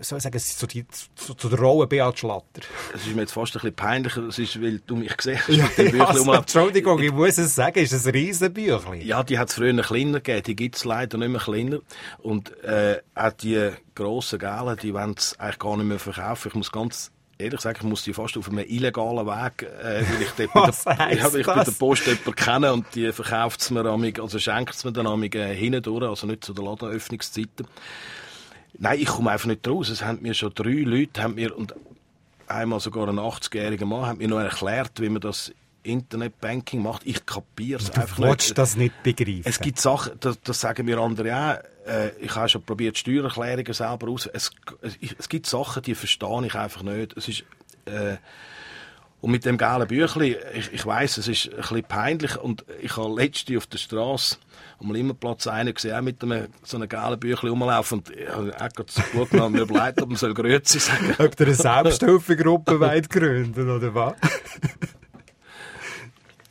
soll 0.00 0.18
ich 0.18 0.23
sagen, 0.23 0.38
zu, 0.38 0.66
die, 0.66 0.87
zu, 1.14 1.35
zu 1.35 1.49
der 1.49 1.59
Rolle 1.59 1.87
Beat 1.87 2.18
Schlatter. 2.18 2.62
Es 2.95 3.06
ist 3.06 3.14
mir 3.14 3.23
jetzt 3.23 3.33
fast 3.33 3.54
ein 3.54 3.61
bisschen 3.61 3.75
peinlich, 3.75 4.14
das 4.14 4.38
ist, 4.38 4.61
weil 4.61 4.80
du 4.87 4.97
mich 4.97 5.16
gesehen 5.16 5.38
hast. 5.38 5.49
Ja, 5.49 5.85
ja, 5.85 6.06
also, 6.06 6.33
Entschuldigung, 6.33 7.00
ich 7.00 7.12
muss 7.12 7.38
es 7.38 7.54
sagen, 7.54 7.78
ist 7.78 8.06
ein 8.06 8.12
riesen 8.12 8.52
Büchlein. 8.52 9.02
Ja, 9.02 9.23
die 9.23 9.38
hat 9.38 9.49
es 9.49 9.54
früher 9.54 9.80
kleiner 9.83 10.21
gegeben, 10.21 10.42
die 10.45 10.56
gibt 10.56 10.76
es 10.76 10.85
leider 10.85 11.18
nicht 11.18 11.28
mehr 11.28 11.40
kleiner. 11.40 11.78
Und 12.18 12.56
äh, 12.64 13.00
auch 13.14 13.33
die 13.33 13.71
grossen 13.95 14.38
Galen, 14.38 14.76
die 14.76 14.95
wollen 14.95 15.14
es 15.16 15.38
eigentlich 15.38 15.59
gar 15.59 15.76
nicht 15.76 15.87
mehr 15.87 15.99
verkaufen. 15.99 16.49
Ich 16.49 16.54
muss 16.54 16.73
ganz 16.73 17.11
ehrlich 17.38 17.61
sagen, 17.61 17.78
ich 17.80 17.88
muss 17.88 18.04
die 18.04 18.14
fast 18.14 18.37
auf 18.37 18.49
einem 18.49 18.64
illegalen 18.66 19.26
Weg, 19.26 19.62
äh, 19.62 20.04
weil 20.09 20.23
ich 20.23 20.30
dort 20.30 20.68
Was 20.68 20.85
bei, 20.85 20.95
der, 20.95 21.16
ja, 21.16 21.26
ich 21.35 21.47
bei 21.47 21.54
das? 21.54 21.66
der 21.66 21.73
Post 21.73 22.06
jemanden 22.06 22.35
kenne 22.35 22.73
und 22.73 22.87
die 22.95 23.12
verkauft 23.12 23.61
es 23.61 23.71
mir 23.71 23.85
amig, 23.85 24.21
also 24.21 24.38
schenkt 24.38 24.75
es 24.75 24.85
mir 24.85 24.92
dann 24.92 25.06
amig 25.06 25.35
äh, 25.35 25.54
hindurch, 25.54 26.09
also 26.09 26.26
nicht 26.26 26.45
zu 26.45 26.54
den 26.54 26.64
Ladenöffnungszeiten. 26.64 27.66
Nein, 28.78 28.99
ich 29.00 29.06
komme 29.06 29.30
einfach 29.30 29.47
nicht 29.47 29.66
raus. 29.66 29.88
Es 29.88 30.02
haben 30.04 30.21
mir 30.23 30.35
schon 30.35 30.52
drei 30.54 30.83
Leute, 30.83 31.23
haben 31.23 31.35
mir, 31.35 31.56
und 31.56 31.75
einmal 32.47 32.80
sogar 32.80 33.09
ein 33.09 33.18
80-jähriger 33.18 33.87
Mann, 33.87 34.06
hat 34.06 34.18
mir 34.18 34.28
noch 34.28 34.40
erklärt, 34.40 35.00
wie 35.00 35.09
man 35.09 35.21
das 35.21 35.52
Internetbanking 35.83 36.83
macht. 36.83 37.02
Ich 37.06 37.25
kapiere 37.25 37.80
es 37.80 37.90
Du 37.90 38.00
einfach 38.00 38.18
nicht. 38.18 38.59
das 38.59 38.76
nicht 38.76 39.02
begreifen. 39.02 39.42
Es 39.45 39.61
gibt 39.61 39.78
Sachen, 39.80 40.12
das, 40.21 40.40
das 40.42 40.61
sagen 40.61 40.85
mir 40.85 40.99
andere 40.99 41.35
auch. 41.35 41.88
Äh, 41.90 42.11
ich 42.21 42.35
habe 42.35 42.49
schon 42.49 42.62
probiert, 42.62 42.99
Steuererklärungen 42.99 43.73
selber 43.73 44.09
aus. 44.09 44.26
Es, 44.26 44.50
es, 44.83 44.99
es 45.18 45.28
gibt 45.28 45.47
Sachen, 45.47 45.83
die 45.83 45.95
verstehe 45.95 46.47
ich 46.47 46.54
einfach 46.54 46.83
nicht. 46.83 47.16
Es 47.16 47.28
ist, 47.28 47.45
äh, 47.87 48.16
und 49.26 49.33
mit 49.33 49.45
dem 49.45 49.59
gelben 49.59 49.88
Büchlein, 49.88 50.37
ich, 50.54 50.73
ich 50.73 50.87
weiss, 50.87 51.16
es 51.16 51.26
ist 51.26 51.50
ein 51.50 51.56
bisschen 51.56 51.83
peinlich. 51.83 52.37
Und 52.37 52.64
ich 52.80 52.97
habe 52.97 53.12
letzte 53.12 53.59
auf 53.59 53.66
der 53.66 53.78
Straße 53.78 54.37
am 54.78 54.92
Limmerplatz 54.92 55.49
einen 55.49 55.75
gesehen, 55.75 55.97
auch 55.97 56.00
mit 56.00 56.23
einem, 56.23 56.47
so 56.62 56.76
einem 56.76 56.88
gelben 56.88 57.18
Büchlein 57.18 57.50
rumlaufen. 57.50 57.99
Und 57.99 58.11
ich 58.11 58.28
habe 58.28 58.54
auch 58.54 58.68
gerade 58.68 58.92
so 58.92 59.02
gut 59.12 59.30
genommen, 59.30 59.56
mir 59.56 59.62
überlegt, 59.62 60.00
ob 60.00 60.11
man 60.11 60.16
soll 60.16 60.33
Grüezi 60.33 60.78
sagen 60.78 61.16
Ob 61.18 61.40
ihr 61.40 61.47
eine 61.47 61.56
Selbsthilfegruppe 61.56 62.78
wollt 62.80 63.11
gründen 63.11 63.68
oder 63.68 63.92
was? 63.97 64.14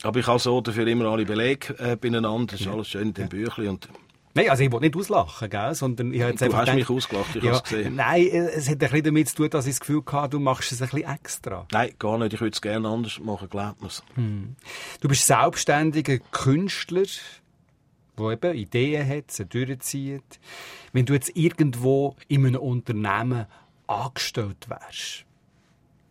Aber 0.04 0.20
ich 0.20 0.28
habe 0.28 0.40
so 0.40 0.60
dafür 0.60 0.86
immer 0.86 1.06
alle 1.06 1.24
Belege 1.24 1.80
äh, 1.80 1.96
beieinander. 1.96 2.52
Das 2.52 2.60
ist 2.60 2.68
alles 2.68 2.90
schön 2.90 3.04
in 3.04 3.14
dem 3.14 3.30
Büchlein. 3.30 3.70
Und 3.70 3.88
Nein, 4.36 4.50
also 4.50 4.64
ich 4.64 4.72
wollte 4.72 4.86
nicht 4.86 4.98
auslachen, 4.98 5.50
gell? 5.50 5.74
sondern 5.76 6.14
ich 6.14 6.20
habe 6.22 6.32
jetzt 6.32 6.42
du 6.42 6.46
einfach 6.46 6.60
hast 6.60 6.66
gedacht- 6.66 6.90
mich 6.90 6.90
ausgelacht, 6.90 7.36
ich 7.38 7.44
ja, 7.44 7.52
habe 7.54 7.64
es 7.64 7.70
gesehen. 7.70 7.96
Nein, 7.96 8.22
äh, 8.22 8.38
es 8.50 8.66
hat 8.68 8.74
ein 8.74 8.78
bisschen 8.80 9.04
damit 9.04 9.30
zu 9.30 9.36
tun, 9.38 9.50
dass 9.50 9.66
ich 9.66 9.72
das 9.74 9.80
Gefühl 9.80 10.04
hatte, 10.12 10.30
du 10.32 10.40
machst 10.40 10.72
es 10.74 10.82
ein 10.82 10.90
bisschen 10.90 11.10
extra. 11.10 11.66
Nein, 11.72 11.94
gar 11.98 12.18
nicht. 12.18 12.34
Ich 12.34 12.42
würde 12.42 12.54
es 12.54 12.62
gerne 12.62 12.88
anders 12.88 13.18
machen, 13.20 13.50
glaubt 13.50 13.82
mir's. 13.82 14.04
Du 15.00 15.08
bist 15.08 15.26
selbstständiger 15.26 16.20
Künstler, 16.32 17.04
der 18.20 18.30
eben 18.32 18.56
Ideen 18.58 19.08
hat, 19.08 19.32
sie 19.32 19.46
durchzieht. 19.46 20.40
Wenn 20.92 21.06
du 21.06 21.14
jetzt 21.14 21.36
irgendwo 21.36 22.16
in 22.28 22.46
einem 22.46 22.62
Unternehmen 22.62 23.46
angestellt 23.88 24.68
wärst, 24.70 25.26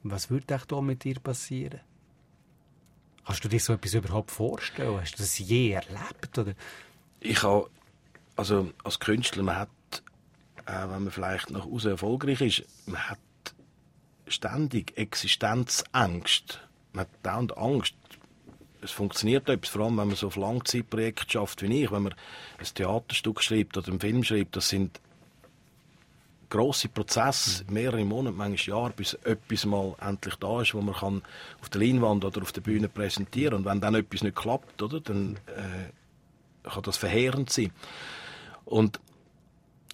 was 0.02 0.30
würde 0.30 0.58
da 0.66 0.80
mit 0.80 1.04
dir 1.04 1.18
passieren? 1.20 1.80
Kannst 3.26 3.44
du 3.44 3.48
dir 3.48 3.60
so 3.60 3.72
etwas 3.72 3.94
überhaupt 3.94 4.30
vorstellen? 4.30 5.00
Hast 5.00 5.14
du 5.18 5.22
das 5.22 5.38
je 5.38 5.70
erlebt? 5.72 6.36
Oder? 6.38 6.52
Ich 7.20 7.42
habe, 7.42 7.70
also 8.36 8.70
als 8.82 8.98
Künstler, 8.98 9.42
man 9.42 9.56
hat, 9.56 9.68
äh, 10.66 10.72
wenn 10.88 11.04
man 11.04 11.10
vielleicht 11.10 11.50
nach 11.50 11.66
außen 11.66 11.92
erfolgreich 11.92 12.40
ist, 12.40 12.64
man 12.86 13.08
hat 13.08 13.18
ständig 14.26 14.96
Existenzängste. 14.96 16.58
Man 16.92 17.02
hat 17.02 17.10
dauernd 17.22 17.56
Angst. 17.56 17.94
Es 18.80 18.90
funktioniert 18.90 19.48
etwas, 19.48 19.70
vor 19.70 19.82
allem 19.82 19.96
wenn 19.96 20.08
man 20.08 20.16
so 20.16 20.26
auf 20.26 20.36
Langzeitprojekte 20.36 21.30
schafft 21.30 21.62
wie 21.62 21.82
ich, 21.82 21.90
wenn 21.90 22.02
man 22.02 22.14
ein 22.58 22.66
Theaterstück 22.74 23.42
schreibt 23.42 23.76
oder 23.76 23.88
einen 23.88 24.00
Film 24.00 24.22
schreibt, 24.22 24.56
das 24.56 24.68
sind 24.68 25.00
grosse 26.50 26.88
Prozesse, 26.88 27.64
mehrere 27.68 28.04
Monate, 28.04 28.36
manchmal 28.36 28.78
Jahre, 28.78 28.92
bis 28.92 29.14
etwas 29.14 29.64
mal 29.64 29.96
endlich 30.00 30.36
da 30.36 30.60
ist, 30.60 30.74
wo 30.74 30.80
man 30.80 30.94
kann 30.94 31.22
auf 31.60 31.68
der 31.70 31.80
Leinwand 31.80 32.24
oder 32.24 32.42
auf 32.42 32.52
der 32.52 32.60
Bühne 32.60 32.88
präsentieren 32.88 33.54
Und 33.54 33.64
wenn 33.64 33.80
dann 33.80 33.94
etwas 33.94 34.22
nicht 34.22 34.36
klappt, 34.36 34.80
oder, 34.82 35.00
dann 35.00 35.36
äh, 35.46 36.68
kann 36.68 36.82
das 36.82 36.96
verheerend 36.96 37.50
sein. 37.50 37.72
Und 38.64 39.00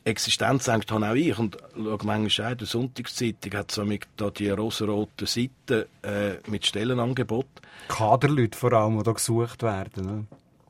Existenzängste 0.05 0.95
habe 0.95 1.11
auch 1.11 1.15
ich. 1.15 1.39
Und 1.39 1.57
schaue 1.75 1.99
manchmal 2.05 2.53
auch 2.53 2.57
der 2.57 2.67
Sonntagszeitung, 2.67 3.53
hat 3.55 3.71
so 3.71 3.85
mit 3.85 4.07
da 4.17 4.31
die 4.31 4.50
rosa-roten 4.50 5.27
Seiten 5.27 5.85
äh, 6.03 6.37
mit 6.47 6.67
Stellenangebot. 6.67 7.47
Kaderleute 7.89 8.57
vor 8.57 8.73
allem, 8.73 8.99
die 8.99 9.05
da 9.05 9.12
gesucht 9.12 9.62
werden. 9.62 10.05
Ne? 10.05 10.27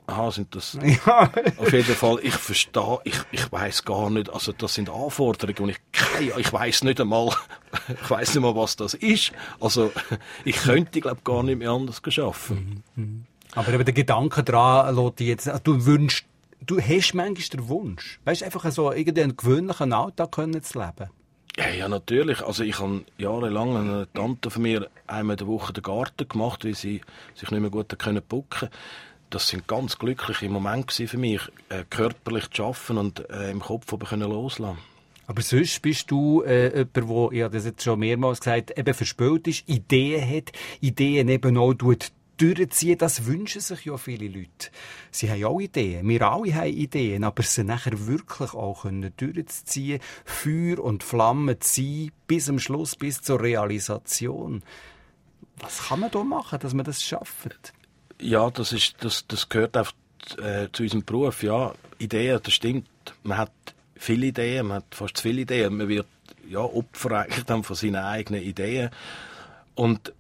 Aha, 0.07 0.31
sind 0.33 0.55
das... 0.55 0.77
Ja. 1.07 1.31
Auf 1.57 1.73
jeden 1.73 1.95
Fall, 1.95 2.19
ich 2.23 2.35
verstehe, 2.35 2.99
ich, 3.05 3.15
ich 3.31 3.53
weiß 3.53 3.85
gar 3.85 4.11
nicht, 4.11 4.29
also 4.33 4.53
das 4.53 4.75
sind 4.75 4.91
Anforderungen 4.91 5.59
und 5.59 5.71
ich, 5.71 6.37
ich 6.37 6.53
weiß 6.53 6.83
nicht 6.83 7.01
einmal, 7.01 7.29
ich 8.03 8.11
weiß 8.11 8.35
nicht 8.35 8.43
mal, 8.43 8.57
was 8.57 8.75
das 8.75 8.95
ist. 8.95 9.33
Also 9.61 9.93
ich 10.45 10.57
könnte, 10.57 11.01
glaube 11.01 11.21
gar 11.23 11.45
nicht 11.45 11.61
mehr 11.61 11.71
anders 11.71 12.03
arbeiten. 12.05 12.83
Aber 13.55 13.73
eben 13.73 13.85
der 13.85 13.95
Gedanke 13.95 14.43
daran, 14.43 15.15
dich 15.15 15.29
jetzt, 15.29 15.49
also 15.49 15.63
du 15.63 15.87
wünschst, 15.87 16.25
du 16.71 16.81
hast 16.81 17.15
manchmal 17.15 17.35
den 17.35 17.69
Wunsch, 17.69 18.21
weißt 18.25 18.45
einfach 18.45 18.71
so 18.71 18.93
irgendeinen 18.93 19.37
gewöhnlichen 19.37 19.93
Alltag 19.93 20.33
können 20.33 20.63
zu 20.63 20.79
leben. 20.79 21.11
Ja, 21.57 21.69
ja, 21.69 21.89
natürlich. 21.89 22.43
Also 22.43 22.63
ich 22.63 22.79
habe 22.79 23.05
jahrelang 23.19 23.77
eine 23.77 24.09
Tante 24.15 24.51
von 24.51 24.63
mir 24.63 24.89
einmal 25.09 25.35
in 25.35 25.39
der 25.39 25.47
Woche 25.49 25.73
den 25.73 25.83
Garten 25.83 26.29
gemacht, 26.29 26.65
weil 26.65 26.75
sie 26.75 27.01
sich 27.35 27.51
nicht 27.51 27.61
mehr 27.61 27.71
gut 27.71 27.99
können 27.99 28.23
pucken. 28.23 28.69
Das 29.31 29.49
sind 29.49 29.67
ganz 29.67 29.99
glückliche 29.99 30.49
Momente 30.49 31.07
für 31.09 31.19
mich, 31.19 31.41
äh, 31.69 31.85
körperlich 31.91 32.51
zu 32.51 32.65
arbeiten 32.65 32.99
und 32.99 33.31
äh, 33.31 33.51
im 33.51 33.61
Kopf 33.61 33.93
aber 33.93 34.07
können 34.07 34.31
loslassen. 34.31 34.79
Aber 35.27 35.43
sonst 35.43 35.83
bist 35.83 36.11
du 36.11 36.43
äh, 36.43 36.79
jemand, 36.79 36.97
der, 36.97 37.33
ich 37.33 37.43
habe 37.43 37.57
das 37.57 37.65
jetzt 37.65 37.83
schon 37.83 37.99
mehrmals 37.99 38.41
gesagt, 38.41 38.77
eben 38.77 38.95
verspült 38.95 39.47
ist, 39.47 39.69
Ideen 39.69 40.37
hat, 40.37 40.53
Ideen 40.81 41.29
eben 41.29 41.57
auch 41.57 41.75
tut 41.75 42.11
durchziehen, 42.41 42.99
das 42.99 43.27
wünschen 43.27 43.61
sich 43.61 43.85
ja 43.85 43.97
viele 43.97 44.29
Leute. 44.29 44.71
Sie 45.11 45.31
haben 45.31 45.45
auch 45.45 45.61
Ideen, 45.61 46.09
wir 46.09 46.23
alle 46.23 46.55
haben 46.55 46.73
Ideen, 46.73 47.25
aber 47.25 47.43
sie 47.43 47.65
nachher 47.65 48.07
wirklich 48.07 48.55
auch 48.55 48.83
können 48.83 49.13
durchzuziehen, 49.17 50.01
Feuer 50.25 50.79
und 50.79 51.03
Flamme 51.03 51.59
zu 51.59 51.83
sein, 51.83 52.13
bis 52.27 52.47
zum 52.47 52.59
Schluss, 52.59 52.97
bis 52.97 53.21
zur 53.23 53.41
Realisation. 53.41 54.63
Was 55.59 55.89
kann 55.89 56.01
man 56.01 56.11
da 56.11 56.25
machen, 56.25 56.59
dass 56.59 56.75
man 56.75 56.85
das 56.85 57.03
schafft? 57.03 57.73
Ja, 58.21 58.51
das, 58.51 58.73
ist, 58.73 58.97
das, 59.01 59.27
das 59.27 59.49
gehört 59.49 59.77
einfach 59.77 59.95
äh, 60.39 60.69
zu 60.73 60.83
unserem 60.83 61.05
Beruf. 61.05 61.43
Ja, 61.43 61.75
Ideen, 61.99 62.41
das 62.43 62.55
stimmt. 62.55 62.89
Man 63.23 63.39
hat 63.39 63.53
viele 63.97 64.27
Ideen, 64.27 64.69
man 64.69 64.79
hat 64.79 64.95
fast 64.95 65.19
zu 65.19 65.23
viele 65.23 65.43
Ideen. 65.43 65.77
Man 65.77 65.89
wird 65.89 66.07
ja, 66.49 66.61
Opfer 66.61 67.13
eigentlich 67.13 67.45
dann 67.45 67.63
von 67.63 67.77
seinen 67.77 67.97
eigenen 67.97 68.43
Ideen. 68.43 68.91
Und 69.75 70.13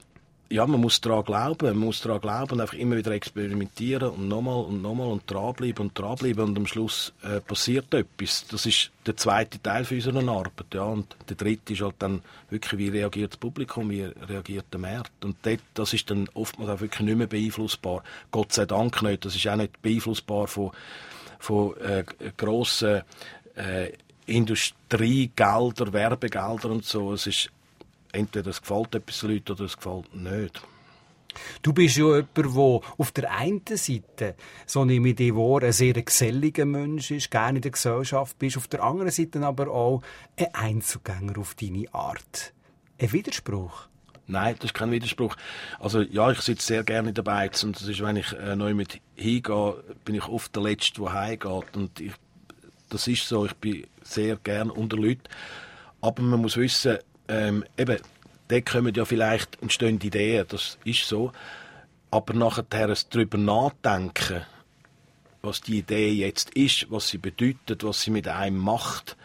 ja, 0.52 0.66
man 0.66 0.80
muss 0.80 1.00
daran 1.00 1.24
glauben, 1.24 1.68
man 1.68 1.78
muss 1.78 2.00
daran 2.00 2.20
glauben 2.20 2.52
und 2.52 2.60
einfach 2.60 2.76
immer 2.76 2.96
wieder 2.96 3.12
experimentieren 3.12 4.10
und 4.10 4.26
nochmal 4.26 4.64
und 4.64 4.82
nochmal 4.82 5.06
und 5.06 5.30
dranbleiben 5.30 5.86
und 5.86 5.98
dranbleiben 5.98 6.44
und 6.44 6.58
am 6.58 6.66
Schluss 6.66 7.12
äh, 7.22 7.40
passiert 7.40 7.94
etwas. 7.94 8.44
Das 8.48 8.66
ist 8.66 8.90
der 9.06 9.16
zweite 9.16 9.62
Teil 9.62 9.84
von 9.84 9.96
unserer 9.98 10.28
Arbeit, 10.28 10.74
ja. 10.74 10.82
Und 10.82 11.14
der 11.28 11.36
dritte 11.36 11.72
ist 11.72 11.82
halt 11.82 11.94
dann 12.00 12.22
wirklich, 12.50 12.78
wie 12.80 12.88
reagiert 12.88 13.32
das 13.32 13.38
Publikum, 13.38 13.90
wie 13.90 14.02
reagiert 14.02 14.66
der 14.72 14.80
Markt. 14.80 15.24
Und 15.24 15.36
dort, 15.42 15.60
das 15.74 15.92
ist 15.92 16.10
dann 16.10 16.28
oftmals 16.34 16.70
auch 16.70 16.80
wirklich 16.80 17.06
nicht 17.06 17.18
mehr 17.18 17.28
beeinflussbar. 17.28 18.02
Gott 18.32 18.52
sei 18.52 18.66
Dank 18.66 19.00
nicht. 19.02 19.24
Das 19.24 19.36
ist 19.36 19.46
auch 19.46 19.56
nicht 19.56 19.80
beeinflussbar 19.82 20.48
von, 20.48 20.72
von 21.38 21.76
äh, 21.76 22.04
grossen 22.36 23.02
äh, 23.54 23.92
Industriegelder, 24.26 25.92
Werbegelder 25.92 26.70
und 26.70 26.84
so. 26.84 27.12
Es 27.12 27.28
ist 27.28 27.50
entweder 28.12 28.50
es 28.50 28.60
gefällt 28.60 28.94
etwas 28.94 29.20
den 29.20 29.30
Leuten 29.30 29.52
oder 29.52 29.64
es 29.64 29.76
gefällt 29.76 30.14
nicht. 30.14 30.62
Du 31.62 31.72
bist 31.72 31.96
ja 31.96 32.16
jemand, 32.16 32.36
der 32.36 32.80
auf 32.98 33.12
der 33.12 33.30
einen 33.30 33.62
Seite, 33.66 34.34
so 34.66 34.84
nehme 34.84 35.10
ich 35.10 35.16
dich 35.16 35.34
wahr, 35.34 35.62
ein 35.62 35.72
sehr 35.72 35.94
geselliger 35.94 36.64
Mensch 36.64 37.10
ist, 37.10 37.30
gerne 37.30 37.58
in 37.58 37.62
der 37.62 37.70
Gesellschaft 37.70 38.38
bist, 38.38 38.56
auf 38.56 38.68
der 38.68 38.82
anderen 38.82 39.10
Seite 39.10 39.44
aber 39.44 39.68
auch 39.68 40.02
ein 40.36 40.54
Einzugänger 40.54 41.38
auf 41.38 41.54
deine 41.54 41.92
Art. 41.92 42.52
Ein 42.98 43.12
Widerspruch. 43.12 43.88
Nein, 44.26 44.54
das 44.56 44.66
ist 44.66 44.74
kein 44.74 44.92
Widerspruch. 44.92 45.36
Also 45.80 46.02
ja, 46.02 46.30
ich 46.30 46.40
sitze 46.40 46.66
sehr 46.66 46.84
gerne 46.84 47.08
in 47.08 47.14
der 47.14 47.22
Beiz 47.22 47.64
und 47.64 47.80
das 47.80 47.88
ist, 47.88 48.00
wenn 48.00 48.16
ich 48.16 48.32
äh, 48.32 48.54
neu 48.54 48.74
mit 48.74 49.00
hingehe, 49.16 49.82
bin 50.04 50.14
ich 50.14 50.28
oft 50.28 50.54
der 50.54 50.62
Letzte, 50.62 51.00
der 51.02 51.12
heimgeht 51.12 51.76
und 51.76 51.98
ich, 52.00 52.12
das 52.88 53.08
ist 53.08 53.26
so, 53.26 53.46
ich 53.46 53.54
bin 53.54 53.86
sehr 54.02 54.36
gern 54.36 54.70
unter 54.70 54.96
Leuten. 54.96 55.22
Aber 56.00 56.22
man 56.22 56.40
muss 56.40 56.56
wissen, 56.56 56.98
ähm, 57.30 57.64
eben, 57.78 57.98
da 58.48 58.60
kommen 58.60 58.92
ja 58.94 59.04
vielleicht 59.04 59.62
entstehen 59.62 60.00
Ideen, 60.00 60.44
das 60.48 60.78
ist 60.84 61.06
so. 61.06 61.32
Aber 62.10 62.34
nachher 62.34 62.64
darüber 62.64 63.38
nachdenken, 63.38 64.42
was 65.42 65.60
die 65.60 65.78
Idee 65.78 66.10
jetzt 66.10 66.50
ist, 66.50 66.90
was 66.90 67.08
sie 67.08 67.18
bedeutet, 67.18 67.84
was 67.84 68.02
sie 68.02 68.10
mit 68.10 68.26
einem 68.26 68.58
macht, 68.58 69.16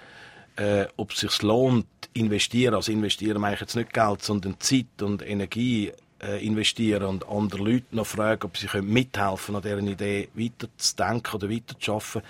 äh, 0.56 0.86
ob 0.96 1.12
es 1.12 1.22
sich 1.22 1.42
lohnt, 1.42 1.88
investieren. 2.14 2.76
Also 2.76 2.92
investieren 2.92 3.42
meine 3.42 3.56
ich 3.56 3.62
jetzt 3.62 3.76
nicht 3.76 3.94
Geld, 3.94 4.24
sondern 4.24 4.60
Zeit 4.60 5.02
und 5.02 5.28
Energie 5.28 5.92
äh, 6.22 6.46
investieren 6.46 7.06
und 7.06 7.28
andere 7.28 7.64
Leute 7.64 7.96
noch 7.96 8.06
fragen, 8.06 8.44
ob 8.44 8.58
sie 8.58 8.68
können 8.68 8.92
mithelfen 8.92 9.56
an 9.56 9.64
deren 9.64 9.88
Idee 9.88 10.30
weiterzudenken 10.36 11.34
oder 11.34 11.50
weiterzuschaffen. 11.50 12.22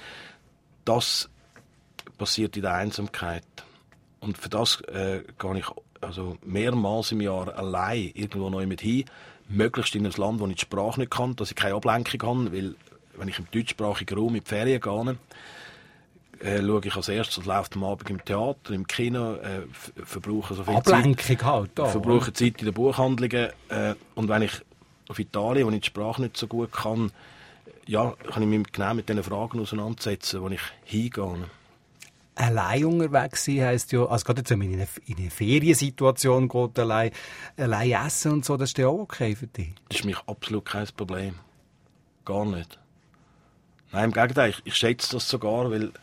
Das 0.85 1.29
passiert 2.17 2.55
in 2.55 2.63
der 2.63 2.75
Einsamkeit. 2.75 3.43
Und 4.25 4.37
für 4.39 4.49
das 4.49 4.81
äh, 4.81 5.21
gehe 5.37 5.57
ich 5.59 5.65
also 6.01 6.37
mehrmals 6.43 7.11
im 7.11 7.21
Jahr 7.21 7.55
allein 7.55 8.11
irgendwo 8.15 8.49
neu 8.49 8.65
mit 8.65 8.81
hin, 8.81 9.05
möglichst 9.47 9.93
in 9.95 10.05
ein 10.05 10.11
Land, 10.13 10.39
wo 10.39 10.47
ich 10.47 10.55
die 10.55 10.61
Sprache 10.61 10.99
nicht 10.99 11.11
kann, 11.11 11.35
dass 11.35 11.51
ich 11.51 11.55
keine 11.55 11.75
Ablenkung 11.75 12.23
habe, 12.23 12.51
weil 12.51 12.75
wenn 13.17 13.27
ich 13.27 13.37
im 13.37 13.47
deutschsprachigen 13.51 14.17
Raum 14.17 14.35
in 14.35 14.43
die 14.43 14.49
Ferien 14.49 14.81
gehe, 14.81 15.17
äh, 16.39 16.61
schaue 16.61 16.81
ich 16.83 16.95
als 16.95 17.07
erstes, 17.07 17.37
was 17.37 17.45
läuft 17.45 17.75
am 17.75 17.83
Abend 17.83 18.09
im 18.09 18.25
Theater, 18.25 18.73
im 18.73 18.87
Kino, 18.87 19.35
äh, 19.35 19.61
verbrauche 20.03 20.55
so 20.55 20.63
viel 20.63 20.75
Ablenkung 20.75 21.17
Zeit. 21.17 21.43
halt, 21.43 21.71
da, 21.75 21.85
verbrauche 21.85 22.33
Zeit 22.33 22.59
in 22.59 22.65
den 22.65 22.73
Buchhandlungen. 22.73 23.51
Äh, 23.69 23.93
und 24.15 24.27
wenn 24.27 24.41
ich 24.41 24.53
auf 25.07 25.19
Italien, 25.19 25.67
wo 25.67 25.71
ich 25.71 25.81
die 25.81 25.87
Sprache 25.87 26.21
nicht 26.21 26.35
so 26.35 26.47
gut 26.47 26.71
kann, 26.71 27.11
ja, 27.85 28.15
kann 28.31 28.41
ich 28.41 28.49
mich 28.49 28.71
genau 28.71 28.95
mit 28.95 29.07
diesen 29.07 29.23
Fragen 29.23 29.59
auseinandersetzen, 29.59 30.41
wo 30.41 30.49
ich 30.49 30.61
hingehe. 30.83 31.45
Allein 32.35 32.83
unterwegs 32.83 33.45
sein 33.45 33.61
heisst 33.61 33.93
ja, 33.93 34.05
also 34.05 34.25
gerade 34.25 34.41
jetzt, 34.41 34.49
wenn 34.49 34.59
man 34.59 34.69
in 34.69 34.75
eine, 34.75 34.87
in 35.05 35.17
eine 35.17 35.29
Feriensituation 35.29 36.49
geht, 36.49 36.79
allein, 36.79 37.11
allein 37.55 37.91
essen 37.91 38.33
und 38.33 38.45
so, 38.45 38.57
das 38.57 38.71
ist 38.71 38.77
ja 38.77 38.87
auch 38.87 38.99
okay 38.99 39.35
für 39.35 39.47
dich? 39.47 39.73
Das 39.87 39.97
ist 39.97 40.01
für 40.01 40.07
mich 40.07 40.19
absolut 40.27 40.65
kein 40.65 40.85
Problem. 40.97 41.35
Gar 42.25 42.45
nicht. 42.45 42.77
Nein, 43.93 44.05
im 44.05 44.11
Gegenteil, 44.11 44.49
ich, 44.49 44.61
ich 44.65 44.75
schätze 44.75 45.13
das 45.13 45.29
sogar, 45.29 45.71
weil 45.71 45.93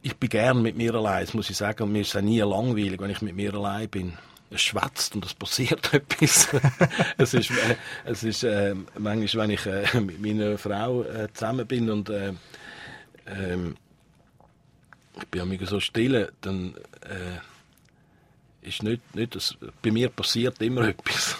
ich 0.00 0.16
bin 0.16 0.30
gern 0.30 0.62
mit 0.62 0.76
mir 0.76 0.94
allein, 0.94 1.26
das 1.26 1.34
muss 1.34 1.50
ich 1.50 1.56
sagen, 1.56 1.82
und 1.82 1.92
mir 1.92 2.00
ist 2.00 2.14
es 2.14 2.22
nie 2.22 2.40
langweilig, 2.40 2.98
wenn 2.98 3.10
ich 3.10 3.20
mit 3.20 3.36
mir 3.36 3.54
allein 3.54 3.88
bin. 3.90 4.14
Es 4.50 4.62
schwätzt 4.62 5.14
und 5.14 5.24
es 5.24 5.34
passiert 5.34 5.92
etwas. 5.94 6.48
es 7.18 7.34
ist, 7.34 7.50
äh, 7.50 7.76
es 8.04 8.22
ist 8.22 8.42
äh, 8.44 8.74
manchmal, 8.98 9.44
wenn 9.44 9.54
ich 9.54 9.66
äh, 9.66 10.00
mit 10.00 10.20
meiner 10.20 10.56
Frau 10.56 11.02
äh, 11.02 11.28
zusammen 11.32 11.66
bin 11.66 11.90
und 11.90 12.10
ich 15.18 15.28
bin 15.28 15.52
ja 15.52 15.66
so 15.66 15.80
still, 15.80 16.32
dann 16.40 16.74
äh, 17.02 18.66
ist 18.66 18.82
nicht, 18.82 19.14
nicht 19.14 19.34
das, 19.34 19.56
bei 19.82 19.90
mir 19.90 20.08
passiert 20.08 20.60
immer 20.62 20.82
etwas. 20.88 21.36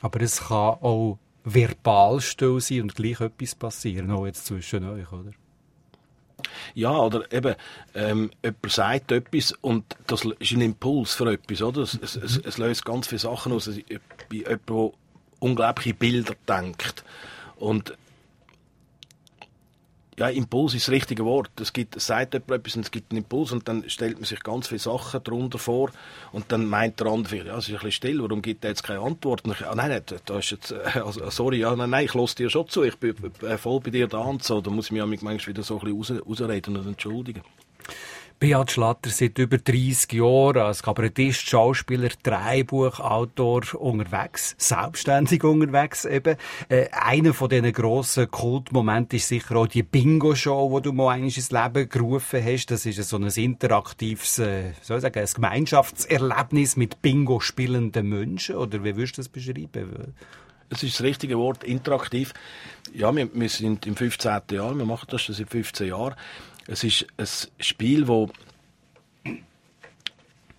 Aber 0.00 0.20
es 0.20 0.40
kann 0.40 0.76
auch 0.80 1.18
verbal 1.44 2.20
still 2.20 2.60
sein 2.60 2.82
und 2.82 2.94
gleich 2.94 3.20
etwas 3.20 3.54
passieren, 3.54 4.10
auch 4.10 4.26
jetzt 4.26 4.46
zwischen 4.46 4.88
euch, 4.88 5.10
oder? 5.12 5.32
Ja, 6.74 6.96
oder 6.96 7.30
eben, 7.32 7.54
ähm, 7.94 8.30
jemand 8.42 8.72
sagt 8.72 9.12
etwas 9.12 9.52
und 9.52 9.84
das 10.06 10.24
ist 10.24 10.52
ein 10.52 10.60
Impuls 10.60 11.14
für 11.14 11.32
etwas, 11.32 11.62
oder? 11.62 11.82
Es, 11.82 11.94
es, 11.94 12.16
es, 12.16 12.36
es 12.38 12.58
löst 12.58 12.84
ganz 12.84 13.06
viele 13.06 13.20
Sachen 13.20 13.52
aus. 13.52 13.66
Bei 13.66 14.36
jemandem, 14.36 14.60
der 14.66 14.90
unglaubliche 15.40 15.94
Bilder 15.94 16.34
denkt. 16.48 17.04
Und 17.56 17.96
ja, 20.18 20.28
Impuls 20.28 20.74
ist 20.74 20.88
das 20.88 20.92
richtige 20.92 21.24
Wort. 21.24 21.50
Es 21.60 21.72
gibt, 21.72 21.96
es 21.96 22.06
sagt 22.06 22.34
jemand 22.34 22.50
etwas 22.50 22.76
und 22.76 22.82
es 22.82 22.90
gibt 22.90 23.10
einen 23.10 23.18
Impuls 23.18 23.52
und 23.52 23.66
dann 23.66 23.88
stellt 23.88 24.16
man 24.16 24.24
sich 24.24 24.42
ganz 24.42 24.68
viele 24.68 24.78
Sachen 24.78 25.22
darunter 25.24 25.58
vor 25.58 25.90
und 26.32 26.52
dann 26.52 26.66
meint 26.66 27.00
der 27.00 27.06
andere, 27.06 27.46
ja, 27.46 27.56
es 27.56 27.64
ist 27.64 27.70
ein 27.70 27.74
bisschen 27.76 27.92
still, 27.92 28.22
warum 28.22 28.42
gibt 28.42 28.64
er 28.64 28.70
jetzt 28.70 28.82
keine 28.82 29.00
Antwort? 29.00 29.42
Ich, 29.46 29.66
ah, 29.66 29.74
nein, 29.74 30.02
da 30.26 30.38
ist 30.38 30.50
jetzt, 30.50 30.72
äh, 30.72 31.00
also, 31.00 31.28
sorry, 31.30 31.60
ja, 31.60 31.74
nein, 31.74 31.90
nein, 31.90 32.04
ich 32.04 32.14
lasse 32.14 32.36
dir 32.36 32.50
schon 32.50 32.68
zu, 32.68 32.82
ich 32.82 32.96
bin 32.96 33.14
äh, 33.42 33.56
voll 33.56 33.80
bei 33.80 33.90
dir 33.90 34.06
da 34.06 34.18
und 34.18 34.44
so, 34.44 34.60
da 34.60 34.70
muss 34.70 34.86
ich 34.86 34.92
mich 34.92 35.22
manchmal 35.22 35.46
wieder 35.46 35.62
so 35.62 35.80
ein 35.80 35.94
bisschen 35.94 36.18
raus, 36.18 36.40
rausreden 36.40 36.76
und 36.76 36.86
entschuldigen. 36.86 37.42
Beat 38.42 38.72
Schlatter 38.72 39.08
seit 39.08 39.38
über 39.38 39.56
30 39.56 40.14
Jahren 40.14 40.62
als 40.62 40.82
Kabarettist, 40.82 41.48
Schauspieler, 41.48 42.08
Drehbuchautor 42.24 43.62
unterwegs, 43.80 44.56
selbstständig 44.58 45.44
unterwegs 45.44 46.04
eben. 46.04 46.36
Äh, 46.68 46.88
einer 46.90 47.34
von 47.34 47.50
diesen 47.50 47.72
grossen 47.72 48.28
Kultmomenten 48.28 49.18
ist 49.18 49.28
sicher 49.28 49.54
auch 49.54 49.68
die 49.68 49.84
Bingo-Show, 49.84 50.76
die 50.76 50.82
du 50.82 50.92
mal 50.92 51.20
ins 51.20 51.52
Leben 51.52 51.88
gerufen 51.88 52.44
hast. 52.44 52.72
Das 52.72 52.84
ist 52.84 53.00
so 53.08 53.16
ein 53.16 53.28
interaktives, 53.28 54.40
äh, 54.40 54.72
soll 54.82 54.96
ich 54.96 55.02
sagen, 55.02 55.20
ein 55.20 55.28
Gemeinschaftserlebnis 55.32 56.76
mit 56.76 57.00
Bingo 57.00 57.38
spielenden 57.38 58.08
Menschen. 58.08 58.56
Oder 58.56 58.82
wie 58.82 58.96
würdest 58.96 59.18
du 59.18 59.20
das 59.20 59.28
beschreiben? 59.28 60.14
Es 60.68 60.82
ist 60.82 60.98
das 60.98 61.06
richtige 61.06 61.38
Wort, 61.38 61.62
interaktiv. 61.62 62.32
Ja, 62.92 63.14
wir, 63.14 63.28
wir 63.32 63.48
sind 63.48 63.86
im 63.86 63.94
15. 63.94 64.40
Jahr, 64.50 64.74
wir 64.74 64.84
machen 64.86 65.06
das 65.10 65.22
schon 65.22 65.34
seit 65.34 65.50
15 65.50 65.86
Jahren. 65.86 66.14
Es 66.66 66.84
ist 66.84 67.06
ein 67.16 67.26
Spiel, 67.58 68.08
wo 68.08 68.30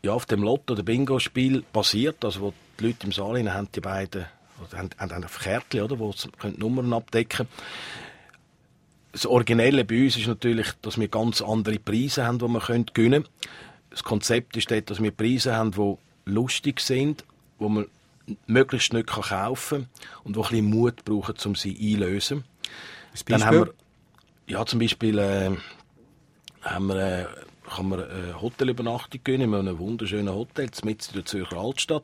ja, 0.03 0.11
auf 0.11 0.25
dem 0.25 0.43
Lotto- 0.43 0.73
oder 0.73 0.83
Bingo-Spiel 0.83 1.63
basiert, 1.71 2.25
also 2.25 2.41
wo 2.41 2.53
die 2.79 2.87
Leute 2.87 3.05
im 3.05 3.13
Saal 3.13 3.51
haben 3.51 3.69
die 3.73 3.79
beiden 3.79 4.25
oder 4.61 4.77
haben, 4.77 4.89
haben 4.99 5.11
ein 5.11 5.25
Kärtchen, 5.25 5.81
oder, 5.81 5.97
wo 5.97 6.11
sie 6.11 6.29
Nummern 6.57 6.93
abdecken. 6.93 7.47
Das 9.11 9.25
Originelle 9.25 9.85
bei 9.85 10.03
uns 10.03 10.17
ist 10.17 10.27
natürlich, 10.27 10.67
dass 10.81 10.99
wir 10.99 11.07
ganz 11.07 11.41
andere 11.41 11.79
Preise 11.79 12.25
haben, 12.25 12.39
die 12.39 12.47
wir 12.47 12.59
gewinnen 12.59 12.85
können. 12.93 13.25
Das 13.91 14.03
Konzept 14.03 14.57
ist 14.57 14.71
dort, 14.71 14.89
dass 14.89 15.01
wir 15.01 15.11
Preise 15.11 15.55
haben, 15.55 15.71
die 15.71 15.95
lustig 16.25 16.79
sind, 16.79 17.23
wo 17.59 17.69
man 17.69 17.85
möglichst 18.47 18.93
nicht 18.93 19.07
kaufen 19.07 19.87
kann 19.87 19.89
und 20.23 20.35
die 20.35 20.39
ein 20.39 20.49
bisschen 20.49 20.65
Mut 20.65 21.05
brauchen, 21.05 21.35
um 21.45 21.55
sie 21.55 21.71
einzulösen. 21.71 22.43
Dann 23.27 23.45
haben 23.45 23.57
wir, 23.59 23.73
ja, 24.47 24.65
zum 24.65 24.79
Beispiel 24.79 25.19
äh, 25.19 25.51
haben 26.63 26.87
wir, 26.87 26.95
äh, 26.95 27.25
kann 27.69 27.89
man 27.89 28.03
eine 28.03 28.41
Hotelübernachtung 28.41 29.21
gönnen 29.23 29.53
in 29.53 29.55
einem 29.55 29.79
wunderschönen 29.79 30.33
Hotel 30.33 30.69
mitten 30.83 31.09
in 31.09 31.15
der 31.15 31.25
Zürcher 31.25 31.57
Altstadt. 31.57 32.03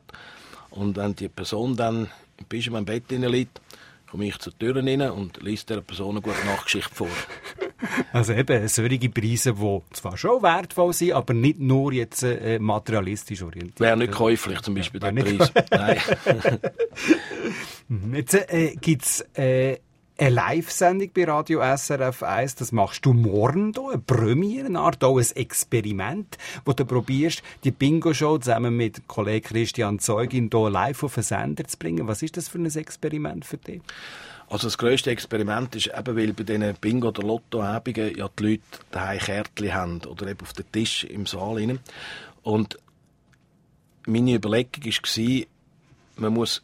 Und 0.70 0.96
wenn 0.96 1.16
die 1.16 1.28
Person 1.28 1.76
dann 1.76 2.08
im 2.38 2.46
Pyjama 2.46 2.78
im 2.78 2.84
Bett 2.84 3.10
liegt, 3.10 3.60
komme 4.10 4.26
ich 4.26 4.38
zur 4.38 4.56
Tür 4.58 4.76
rein 4.76 5.02
und 5.02 5.42
lese 5.42 5.66
der 5.66 5.80
Person 5.80 6.10
eine 6.10 6.20
gute 6.20 6.44
Nachtgeschichte 6.46 6.94
vor. 6.94 7.08
Also 8.12 8.34
eben 8.34 8.68
solche 8.68 9.08
Preise, 9.08 9.54
die 9.54 9.80
zwar 9.92 10.16
schon 10.18 10.42
wertvoll 10.42 10.92
sind, 10.92 11.12
aber 11.12 11.32
nicht 11.32 11.58
nur 11.60 11.94
jetzt 11.94 12.22
äh, 12.22 12.58
materialistisch 12.58 13.42
orientiert. 13.42 13.80
Wäre 13.80 13.96
nicht 13.96 14.12
käuflich 14.12 14.60
zum 14.60 14.74
Beispiel, 14.74 15.00
ja, 15.02 15.10
der 15.10 15.22
Preis. 15.22 15.52
Nein. 15.70 15.98
Mhm. 17.88 18.14
jetzt 18.14 18.34
äh, 18.34 18.76
gibt 18.80 19.02
es 19.02 19.20
äh, 19.34 19.78
eine 20.20 20.34
Live-Sendung 20.34 21.10
bei 21.14 21.24
Radio 21.24 21.60
SRF 21.62 22.22
1. 22.22 22.56
Das 22.56 22.72
machst 22.72 23.06
du 23.06 23.14
morgen 23.14 23.72
hier, 23.74 23.88
eine 23.88 23.98
Premiere, 23.98 24.66
eine 24.66 24.80
auch 24.80 25.18
ein 25.18 25.26
Experiment, 25.34 26.36
wo 26.66 26.74
du 26.74 26.84
probierst, 26.84 27.42
die 27.64 27.70
Bingo-Show 27.70 28.36
zusammen 28.36 28.76
mit 28.76 29.08
Kollege 29.08 29.48
Christian 29.48 29.98
Zeugin 29.98 30.50
hier 30.52 30.70
live 30.70 31.04
auf 31.04 31.14
den 31.14 31.22
Sender 31.22 31.64
zu 31.64 31.78
bringen. 31.78 32.06
Was 32.06 32.22
ist 32.22 32.36
das 32.36 32.48
für 32.48 32.58
ein 32.58 32.66
Experiment 32.66 33.46
für 33.46 33.56
dich? 33.56 33.80
Also 34.50 34.66
das 34.66 34.76
grösste 34.76 35.10
Experiment 35.10 35.74
ist 35.76 35.86
eben, 35.86 36.14
weil 36.14 36.34
bei 36.34 36.42
diesen 36.42 36.74
Bingo- 36.74 37.08
oder 37.08 37.22
Lotto-Abenden 37.22 38.18
ja 38.18 38.28
die 38.38 38.42
Leute 38.42 38.62
daheim 38.90 39.20
Kärtchen 39.20 39.72
haben 39.72 40.00
oder 40.04 40.26
eben 40.26 40.42
auf 40.42 40.52
den 40.52 40.70
Tisch 40.70 41.04
im 41.04 41.24
Saal 41.24 41.54
rein. 41.54 41.78
Und 42.42 42.76
meine 44.06 44.34
Überlegung 44.34 44.84
war, 44.84 45.46
man 46.16 46.34
muss 46.34 46.62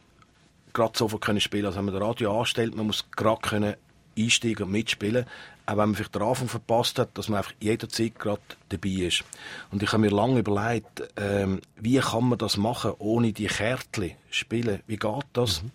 gerade 0.76 0.96
sofort 0.96 1.22
können 1.22 1.40
spielen. 1.40 1.66
Also 1.66 1.78
wenn 1.78 1.86
man 1.86 1.94
das 1.94 2.02
Radio 2.02 2.38
anstellt, 2.38 2.76
man 2.76 2.86
muss 2.86 3.06
gerade 3.10 3.40
können 3.40 3.74
einsteigen 4.16 4.66
und 4.66 4.72
mitspielen. 4.72 5.26
Auch 5.66 5.72
wenn 5.72 5.88
man 5.88 5.94
vielleicht 5.94 6.14
den 6.14 6.22
Anfang 6.22 6.48
verpasst 6.48 6.98
hat, 6.98 7.18
dass 7.18 7.28
man 7.28 7.38
einfach 7.38 7.54
jederzeit 7.60 8.18
gerade 8.18 8.40
dabei 8.68 8.88
ist. 8.88 9.24
Und 9.72 9.82
ich 9.82 9.92
habe 9.92 10.02
mir 10.02 10.10
lange 10.10 10.38
überlegt, 10.38 11.02
ähm, 11.16 11.60
wie 11.76 11.98
kann 11.98 12.28
man 12.28 12.38
das 12.38 12.56
machen, 12.56 12.92
ohne 12.98 13.32
die 13.32 13.46
Kärtchen 13.46 14.12
spielen? 14.30 14.82
Wie 14.86 14.96
geht 14.96 15.24
das? 15.32 15.62
Mhm. 15.62 15.70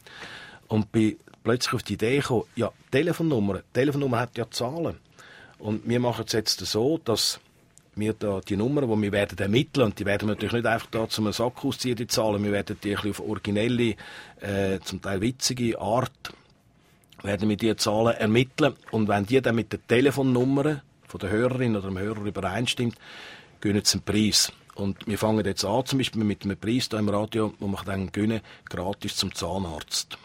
Und 0.68 0.92
bin 0.94 1.18
plötzlich 1.44 1.74
auf 1.74 1.84
die 1.84 1.94
Idee 1.94 2.20
gekommen, 2.20 2.46
ja, 2.56 2.72
Telefonnummer. 2.92 3.62
Telefonnummer 3.74 4.20
hat 4.20 4.38
ja 4.38 4.50
Zahlen. 4.50 4.98
Und 5.60 5.88
wir 5.88 6.00
machen 6.00 6.24
es 6.26 6.34
jetzt 6.34 6.60
so, 6.60 6.98
dass 6.98 7.40
wir 7.96 8.14
da 8.14 8.40
die 8.42 8.56
Nummern, 8.56 8.90
die 8.90 9.02
wir 9.02 9.12
werden 9.12 9.38
ermitteln, 9.38 9.86
und 9.86 10.00
die 10.00 10.06
werden 10.06 10.28
wir 10.28 10.36
natürlich 10.36 10.54
nicht 10.54 10.66
einfach 10.66 10.88
da 10.92 11.10
zum 11.10 11.32
Sack 11.32 11.66
ausziehen, 11.66 11.96
die 11.96 12.08
Zahlen, 12.08 12.44
wir 12.44 12.52
werden 12.52 12.78
die 12.84 12.96
auf 12.96 13.20
originelle, 13.20 13.96
äh, 14.40 14.80
zum 14.84 15.02
Teil 15.02 15.22
witzige 15.22 15.80
Art, 15.80 16.34
werden 17.24 17.50
wir 17.50 17.58
die 17.58 17.76
Zahlen 17.76 18.16
ermitteln, 18.16 18.76
und 18.92 19.08
wenn 19.08 19.26
die 19.26 19.42
dann 19.42 19.56
mit 19.56 19.74
den 19.74 19.86
Telefonnummern 19.88 20.82
von 21.08 21.20
der 21.20 21.30
Hörerin 21.30 21.76
oder 21.76 21.90
dem 21.90 22.00
Hörer 22.00 22.24
übereinstimmt, 22.24 22.96
gewinnen 23.60 23.84
sie 23.84 23.98
einen 23.98 24.04
Preis. 24.04 24.54
Und 24.76 25.06
wir 25.06 25.18
fangen 25.18 25.46
jetzt 25.46 25.66
an, 25.66 25.86
zum 25.86 26.00
Beispiel 26.00 26.24
mit 26.24 26.46
einem 26.46 26.58
Preis 26.58 26.88
hier 26.90 27.00
im 27.00 27.10
Radio, 27.10 27.54
wo 27.60 27.68
wir 27.68 27.84
dann 27.86 28.12
gewinnen, 28.12 28.42
gratis 28.70 29.18
zum 29.18 29.36
Zahnarzt. 29.36 30.18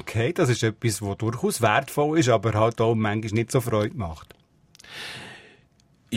Okay, 0.00 0.32
das 0.32 0.50
ist 0.50 0.62
etwas, 0.62 1.02
was 1.02 1.18
durchaus 1.18 1.60
wertvoll 1.60 2.18
ist, 2.18 2.28
aber 2.28 2.52
halt 2.52 2.80
auch 2.80 2.94
manchmal 2.94 3.32
nicht 3.32 3.50
so 3.50 3.60
Freude 3.60 3.96
macht. 3.96 4.34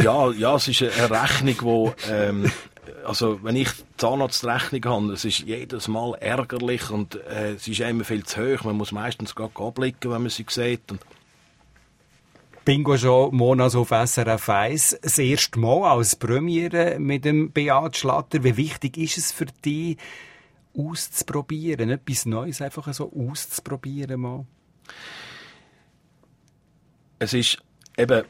Ja, 0.03 0.31
ja, 0.31 0.55
es 0.55 0.67
ist 0.67 0.83
eine 0.83 1.09
Rechnung, 1.09 1.55
wo, 1.61 1.93
ähm, 2.07 2.51
also 3.03 3.43
wenn 3.43 3.55
ich 3.55 3.69
Zahnarztrechnung 3.97 4.85
habe, 4.85 5.13
es 5.13 5.25
ist 5.25 5.39
jedes 5.39 5.87
Mal 5.87 6.13
ärgerlich 6.19 6.91
und 6.91 7.15
äh, 7.15 7.53
es 7.53 7.67
ist 7.67 7.79
immer 7.79 8.03
viel 8.03 8.23
zu 8.23 8.41
hoch. 8.41 8.63
Man 8.63 8.77
muss 8.77 8.91
meistens 8.91 9.33
gerade 9.33 9.53
abblicken, 9.57 10.11
wenn 10.11 10.21
man 10.21 10.29
sie 10.29 10.45
sieht. 10.47 10.91
Und 10.91 11.01
Bingo-Show 12.63 13.31
Monas 13.31 13.75
auf 13.75 13.89
SRF 13.89 14.49
1. 14.49 14.99
Das 15.01 15.17
erste 15.17 15.57
Mal 15.57 15.89
als 15.89 16.15
Premiere 16.15 16.99
mit 16.99 17.25
dem 17.25 17.51
Beat 17.51 17.97
Schlatter. 17.97 18.43
Wie 18.43 18.55
wichtig 18.55 18.97
ist 18.97 19.17
es 19.17 19.31
für 19.31 19.47
dich, 19.65 19.97
auszuprobieren? 20.77 21.89
Etwas 21.89 22.27
Neues 22.27 22.61
einfach 22.61 22.93
so 22.93 23.11
auszuprobieren 23.11 24.21
mal? 24.21 24.45
Es 27.17 27.33
ist 27.33 27.57
eben, 27.97 28.23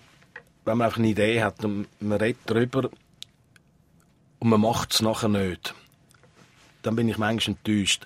wenn 0.67 0.77
man 0.77 0.85
einfach 0.85 0.99
eine 0.99 1.07
Idee 1.07 1.43
hat 1.43 1.63
und 1.65 1.87
man 1.99 2.19
redet 2.19 2.41
darüber 2.45 2.89
und 4.39 4.49
man 4.49 4.61
macht 4.61 4.93
es 4.93 5.01
nachher 5.01 5.29
nicht 5.29 5.73
dann 6.87 6.95
bin 6.95 7.09
ich 7.09 7.17
manchmal 7.17 7.57
enttäuscht. 7.57 8.05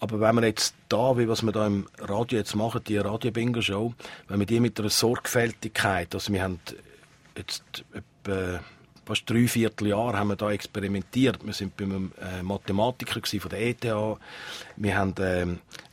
Aber 0.00 0.18
wenn 0.20 0.36
wir 0.36 0.46
jetzt 0.46 0.74
da, 0.88 1.18
wie 1.18 1.28
was 1.28 1.42
wir 1.42 1.52
da 1.52 1.66
im 1.66 1.86
Radio 1.98 2.38
jetzt 2.38 2.54
machen, 2.54 2.80
die 2.86 2.96
Radio-Bingo-Show, 2.96 3.92
wenn 4.28 4.38
wir 4.38 4.46
die 4.46 4.58
mit 4.58 4.80
einer 4.80 4.88
Sorgfältigkeit, 4.88 6.14
also 6.14 6.32
wir 6.32 6.42
haben 6.42 6.58
jetzt 7.36 7.84
etwa 7.92 8.60
fast 9.04 9.28
drei 9.28 9.48
Vierteljahr 9.48 10.16
haben 10.16 10.28
wir 10.28 10.36
da 10.36 10.50
experimentiert. 10.50 11.44
Wir 11.44 11.52
sind 11.52 11.76
bei 11.76 11.84
einem 11.84 12.12
äh, 12.20 12.42
Mathematiker 12.42 13.20
von 13.20 13.50
der 13.50 13.60
ETH. 13.60 13.84
Wir 14.76 14.96
haben 14.96 15.14
äh, 15.16 15.46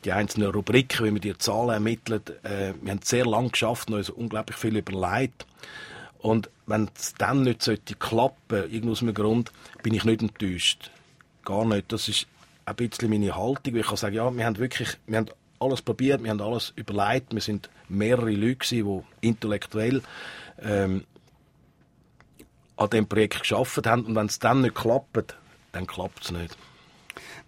die 0.04 0.12
einzelnen 0.12 0.50
Rubriken, 0.50 1.06
wie 1.06 1.14
wir 1.14 1.20
die 1.20 1.36
Zahlen 1.36 1.70
ermitteln. 1.70 2.22
Äh, 2.44 2.72
wir 2.80 2.92
haben 2.92 3.00
sehr 3.02 3.26
lange 3.26 3.50
geschafft 3.50 3.90
uns 3.90 4.10
unglaublich 4.10 4.56
viel 4.56 4.76
überlegt. 4.76 5.44
Und 6.22 6.50
wenn 6.66 6.90
es 6.96 7.14
dann 7.14 7.42
nicht 7.42 7.62
sollte 7.62 7.94
klappen, 7.94 8.70
irgend 8.70 8.90
aus 8.90 9.02
einem 9.02 9.14
Grund, 9.14 9.52
bin 9.82 9.94
ich 9.94 10.04
nicht 10.04 10.22
enttäuscht 10.22 10.90
gar 11.44 11.64
nicht. 11.64 11.90
Das 11.92 12.08
ist 12.08 12.26
ein 12.64 12.76
bisschen 12.76 13.10
meine 13.10 13.34
Haltung. 13.34 13.76
Ich 13.76 13.86
kann 13.86 13.96
sagen, 13.96 14.14
ja, 14.14 14.34
wir 14.34 14.44
haben 14.44 14.58
wirklich, 14.58 14.96
wir 15.06 15.18
haben 15.18 15.26
alles 15.58 15.82
probiert, 15.82 16.22
wir 16.22 16.30
haben 16.30 16.40
alles 16.40 16.72
überlegt. 16.76 17.32
Wir 17.32 17.40
sind 17.40 17.70
mehrere 17.88 18.30
Leute 18.30 18.56
gewesen, 18.56 19.04
die 19.20 19.26
intellektuell 19.26 20.02
ähm, 20.62 21.04
an 22.76 22.90
dem 22.90 23.06
Projekt 23.06 23.40
geschafft 23.40 23.86
haben. 23.86 24.04
Und 24.04 24.14
wenn 24.14 24.26
es 24.26 24.38
dann 24.38 24.62
nicht 24.62 24.74
klappt, 24.74 25.34
dann 25.72 25.86
klappt 25.86 26.24
es 26.24 26.30
nicht. 26.30 26.56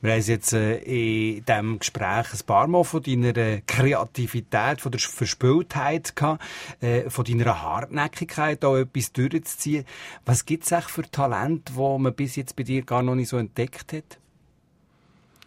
Wir 0.02 0.14
haben 0.14 0.22
jetzt 0.22 0.52
äh, 0.52 0.78
in 0.78 1.44
diesem 1.44 1.78
Gespräch 1.78 2.32
ein 2.32 2.46
paar 2.46 2.66
Mal 2.66 2.82
von 2.82 3.02
deiner 3.02 3.60
Kreativität, 3.60 4.80
von 4.80 4.90
der 4.90 5.00
Verspültheit 5.00 6.16
gehabt, 6.16 6.42
äh, 6.80 7.08
von 7.08 7.24
deiner 7.24 7.62
Hartnäckigkeit, 7.62 8.64
auch 8.64 8.76
etwas 8.76 9.12
durchzuziehen. 9.12 9.84
Was 10.26 10.44
gibt 10.44 10.70
es 10.70 10.84
für 10.86 11.08
Talente, 11.08 11.72
die 11.74 11.98
man 11.98 12.12
bis 12.14 12.34
jetzt 12.34 12.56
bei 12.56 12.64
dir 12.64 12.82
gar 12.82 13.04
noch 13.04 13.14
nicht 13.14 13.28
so 13.28 13.36
entdeckt 13.36 13.92
hat? 13.92 14.18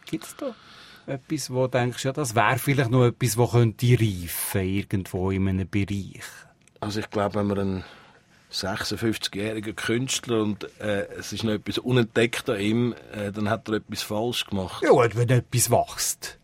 Gibt 0.06 0.24
es 0.24 0.36
da 0.38 0.56
etwas, 1.06 1.52
wo 1.52 1.68
du 1.68 1.78
denkst, 1.78 2.06
ja, 2.06 2.14
das 2.14 2.34
wäre 2.34 2.58
vielleicht 2.58 2.92
noch 2.92 3.06
etwas, 3.06 3.36
das 3.36 3.52
könnte 3.52 3.98
reifen 4.00 4.62
irgendwo 4.62 5.32
in 5.32 5.50
einem 5.50 5.68
Bereich? 5.68 6.24
Also 6.80 7.02
ich 7.02 7.10
glaube, 7.10 7.36
wenn 7.36 7.48
man 7.48 7.60
einen 7.60 7.84
56-jähriger 8.56 9.74
Künstler 9.74 10.42
und 10.42 10.64
äh, 10.80 11.08
es 11.18 11.34
ist 11.34 11.44
noch 11.44 11.54
etwas 11.54 11.78
unentdeckt 11.78 12.50
an 12.50 12.60
ihm, 12.60 12.96
äh, 13.14 13.32
dann 13.32 13.50
hat 13.50 13.68
er 13.68 13.76
etwas 13.76 14.02
falsch 14.02 14.46
gemacht. 14.46 14.84
Ja, 14.84 14.92
wenn 14.94 15.30
etwas 15.30 15.70
wächst. 15.70 16.40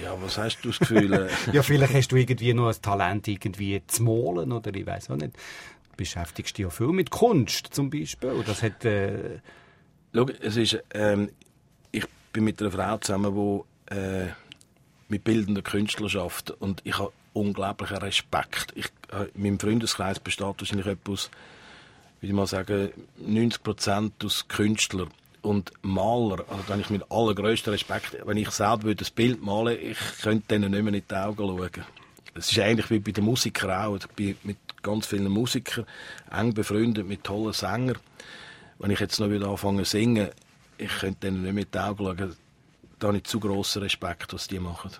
Ja, 0.00 0.16
was 0.20 0.38
hast 0.38 0.60
du 0.62 0.68
das 0.68 0.78
Gefühl? 0.78 1.28
ja, 1.52 1.62
vielleicht 1.62 1.94
hast 1.94 2.08
du 2.08 2.16
irgendwie 2.16 2.52
noch 2.54 2.68
ein 2.68 2.82
Talent, 2.82 3.28
irgendwie 3.28 3.82
zu 3.86 4.02
malen 4.02 4.52
oder 4.52 4.74
ich 4.74 4.86
weiß 4.86 5.10
auch 5.10 5.16
nicht. 5.16 5.34
Du 5.34 5.96
beschäftigst 5.96 6.58
dich 6.58 6.64
ja 6.64 6.70
viel 6.70 6.88
mit 6.88 7.10
Kunst 7.10 7.68
zum 7.72 7.90
Beispiel. 7.90 8.42
Das 8.46 8.62
hat... 8.62 8.84
Äh... 8.84 9.40
Schau, 10.12 10.26
es 10.40 10.56
ist... 10.56 10.82
Ähm, 10.92 11.30
ich 11.92 12.06
bin 12.32 12.44
mit 12.44 12.60
einer 12.60 12.72
Frau 12.72 12.96
zusammen, 12.98 13.34
die 13.34 13.94
äh, 13.94 14.28
mit 15.08 15.22
bildender 15.22 15.62
Künstlerschaft 15.62 16.50
und 16.50 16.80
ich 16.84 16.98
habe 16.98 17.12
unglaublichen 17.34 17.98
Respekt. 17.98 18.72
Ich, 18.74 18.86
äh, 19.12 19.26
mein 19.34 19.58
Freundeskreis 19.58 20.18
besteht 20.18 20.46
wahrscheinlich 20.58 20.86
etwas, 20.86 21.30
wie 22.20 22.28
ich 22.28 22.32
mal 22.32 22.46
sagen, 22.46 22.90
90 23.18 23.62
Prozent 23.62 24.24
aus 24.24 24.48
Künstlern 24.48 25.10
und 25.42 25.72
Maler. 25.82 26.44
Also 26.48 26.64
da 26.66 26.76
ich 26.76 26.90
mit 26.90 27.10
allergrößtem 27.10 27.72
Respekt, 27.72 28.16
wenn 28.24 28.38
ich 28.38 28.50
selber 28.50 28.88
ein 28.88 28.96
Bild 29.14 29.42
malen 29.42 29.78
ich 29.80 29.98
könnte 30.22 30.48
denen 30.48 30.70
nicht 30.70 30.82
mehr 30.82 30.94
in 30.94 31.02
die 31.06 31.14
Augen 31.14 31.36
schauen. 31.36 31.84
Es 32.36 32.50
ist 32.50 32.58
eigentlich 32.58 32.90
wie 32.90 32.98
bei 32.98 33.12
den 33.12 33.24
Musikern 33.24 33.70
auch. 33.70 33.96
Ich 33.96 34.06
bin 34.08 34.36
mit 34.42 34.56
ganz 34.82 35.06
vielen 35.06 35.30
Musikern 35.30 35.86
eng 36.30 36.52
befreundet, 36.52 37.06
mit 37.06 37.22
tollen 37.22 37.52
Sängern. 37.52 37.98
Wenn 38.78 38.90
ich 38.90 39.00
jetzt 39.00 39.20
noch 39.20 39.30
wieder 39.30 39.48
anfange 39.48 39.84
zu 39.84 39.90
singen, 39.90 40.30
ich 40.78 40.90
könnte 40.98 41.26
denen 41.26 41.42
nicht 41.42 41.52
mehr 41.52 41.64
in 41.64 41.70
die 41.70 41.78
Augen 41.78 42.18
schauen. 42.18 42.36
Da 42.98 43.08
habe 43.08 43.18
ich 43.18 43.24
zu 43.24 43.38
grossen 43.38 43.82
Respekt, 43.82 44.32
was 44.32 44.48
die 44.48 44.58
machen. 44.58 44.90